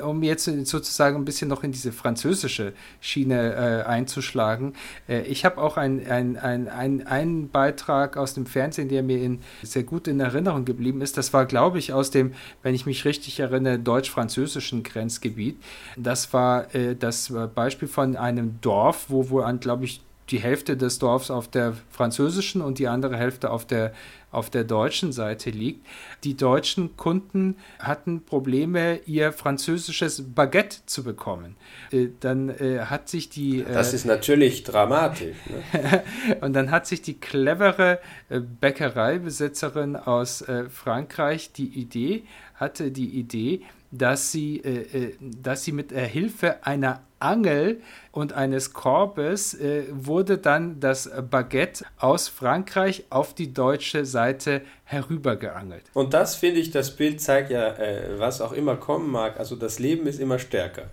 um 0.00 0.22
jetzt 0.22 0.44
sozusagen 0.44 1.16
ein 1.16 1.24
bisschen 1.24 1.48
noch 1.48 1.62
in 1.64 1.72
diese 1.72 1.92
französische 1.92 2.72
Schiene 3.00 3.43
äh, 3.52 3.86
einzuschlagen, 3.86 4.74
äh, 5.08 5.22
ich 5.22 5.44
habe 5.44 5.60
auch 5.60 5.76
einen 5.76 6.06
ein, 6.06 6.68
ein, 6.68 7.06
ein 7.06 7.48
Beitrag 7.48 8.16
aus 8.16 8.34
dem 8.34 8.46
Fernsehen, 8.46 8.88
der 8.88 9.02
mir 9.02 9.22
in, 9.22 9.40
sehr 9.62 9.82
gut 9.82 10.08
in 10.08 10.20
Erinnerung 10.20 10.64
geblieben 10.64 11.00
ist. 11.00 11.16
Das 11.16 11.32
war, 11.32 11.46
glaube 11.46 11.78
ich, 11.78 11.92
aus 11.92 12.10
dem, 12.10 12.34
wenn 12.62 12.74
ich 12.74 12.86
mich 12.86 13.04
richtig 13.04 13.40
erinnere, 13.40 13.78
deutsch-französischen 13.78 14.82
Grenzgebiet. 14.82 15.56
Das 15.96 16.32
war 16.32 16.74
äh, 16.74 16.96
das 16.96 17.32
Beispiel 17.54 17.88
von 17.88 18.16
einem 18.16 18.60
Dorf, 18.60 19.06
wo 19.08 19.30
wohl 19.30 19.44
an, 19.44 19.60
glaube 19.60 19.84
ich, 19.84 20.00
die 20.30 20.38
Hälfte 20.38 20.76
des 20.76 20.98
Dorfs 20.98 21.30
auf 21.30 21.48
der 21.48 21.74
französischen 21.90 22.62
und 22.62 22.78
die 22.78 22.88
andere 22.88 23.16
Hälfte 23.16 23.50
auf 23.50 23.66
der, 23.66 23.92
auf 24.30 24.48
der 24.48 24.64
deutschen 24.64 25.12
Seite 25.12 25.50
liegt. 25.50 25.86
Die 26.24 26.34
deutschen 26.36 26.96
Kunden 26.96 27.56
hatten 27.78 28.24
Probleme, 28.24 29.00
ihr 29.06 29.32
französisches 29.32 30.34
Baguette 30.34 30.78
zu 30.86 31.04
bekommen. 31.04 31.56
Äh, 31.90 32.08
dann 32.20 32.48
äh, 32.48 32.80
hat 32.86 33.08
sich 33.08 33.28
die. 33.28 33.60
Äh, 33.60 33.72
das 33.72 33.92
ist 33.92 34.06
natürlich 34.06 34.64
dramatisch. 34.64 35.36
Ne? 35.72 36.02
und 36.40 36.54
dann 36.54 36.70
hat 36.70 36.86
sich 36.86 37.02
die 37.02 37.20
clevere 37.20 38.00
Bäckereibesitzerin 38.30 39.96
aus 39.96 40.44
Frankreich 40.70 41.52
die 41.52 41.68
Idee, 41.68 42.24
hatte 42.54 42.90
die 42.90 43.08
Idee, 43.08 43.62
dass 43.90 44.32
sie, 44.32 44.58
äh, 44.58 45.06
äh, 45.06 45.16
dass 45.20 45.64
sie 45.64 45.72
mit 45.72 45.90
der 45.90 46.06
Hilfe 46.06 46.64
einer 46.66 47.02
Angel 47.20 47.80
und 48.12 48.32
eines 48.32 48.72
Korbes 48.72 49.54
äh, 49.54 49.84
wurde 49.90 50.38
dann 50.38 50.80
das 50.80 51.10
Baguette 51.30 51.84
aus 51.98 52.28
Frankreich 52.28 53.04
auf 53.10 53.34
die 53.34 53.54
deutsche 53.54 54.04
Seite 54.04 54.62
herübergeangelt. 54.84 55.84
Und 55.94 56.12
das 56.12 56.34
finde 56.34 56.60
ich, 56.60 56.70
das 56.70 56.96
Bild 56.96 57.20
zeigt 57.20 57.50
ja, 57.50 57.68
äh, 57.68 58.18
was 58.18 58.40
auch 58.40 58.52
immer 58.52 58.76
kommen 58.76 59.10
mag. 59.10 59.38
Also 59.38 59.56
das 59.56 59.78
Leben 59.78 60.06
ist 60.06 60.20
immer 60.20 60.38
stärker. 60.38 60.90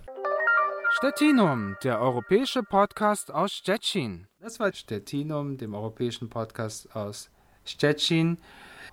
Stettinum, 0.98 1.76
der 1.82 2.00
europäische 2.00 2.62
Podcast 2.62 3.32
aus 3.32 3.52
Stettin. 3.52 4.26
Das 4.40 4.60
war 4.60 4.72
Stettinum, 4.72 5.56
dem 5.56 5.74
europäischen 5.74 6.28
Podcast 6.28 6.94
aus 6.94 7.22
Stettin. 7.22 7.41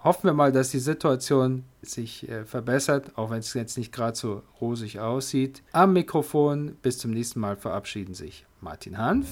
Hoffen 0.03 0.23
wir 0.23 0.33
mal, 0.33 0.51
dass 0.51 0.71
die 0.71 0.79
Situation 0.79 1.65
sich 1.81 2.27
äh, 2.29 2.45
verbessert, 2.45 3.11
auch 3.17 3.31
wenn 3.31 3.39
es 3.39 3.53
jetzt 3.53 3.77
nicht 3.77 3.91
gerade 3.91 4.15
so 4.17 4.43
rosig 4.61 4.99
aussieht. 4.99 5.61
Am 5.73 5.93
Mikrofon 5.93 6.77
bis 6.81 6.97
zum 6.97 7.11
nächsten 7.11 7.41
Mal 7.41 7.57
verabschieden 7.57 8.13
sich 8.13 8.45
Martin 8.61 8.97
Hanf 8.97 9.27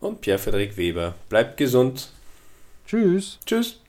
und 0.00 0.20
Pierre-Frederik 0.20 0.76
Weber. 0.76 1.14
Bleibt 1.28 1.56
gesund. 1.56 2.10
Tschüss. 2.86 3.38
Tschüss. 3.46 3.80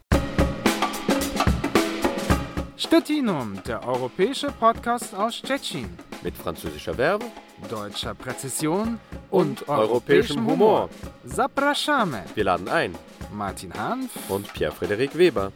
Stettinum, 2.89 3.61
der 3.67 3.87
europäische 3.87 4.47
Podcast 4.47 5.13
aus 5.13 5.35
Stettin. 5.35 5.87
Mit 6.23 6.35
französischer 6.35 6.95
Verbe, 6.95 7.25
deutscher 7.69 8.15
Präzision 8.15 8.99
und, 9.29 9.61
und 9.61 9.69
europäischem 9.69 10.43
Humor. 10.47 10.89
Zapraszamy. 11.23 12.23
Wir 12.33 12.45
laden 12.45 12.67
ein. 12.67 12.95
Martin 13.31 13.71
Hanf 13.75 14.09
und 14.27 14.51
Pierre-Frederik 14.53 15.15
Weber. 15.15 15.51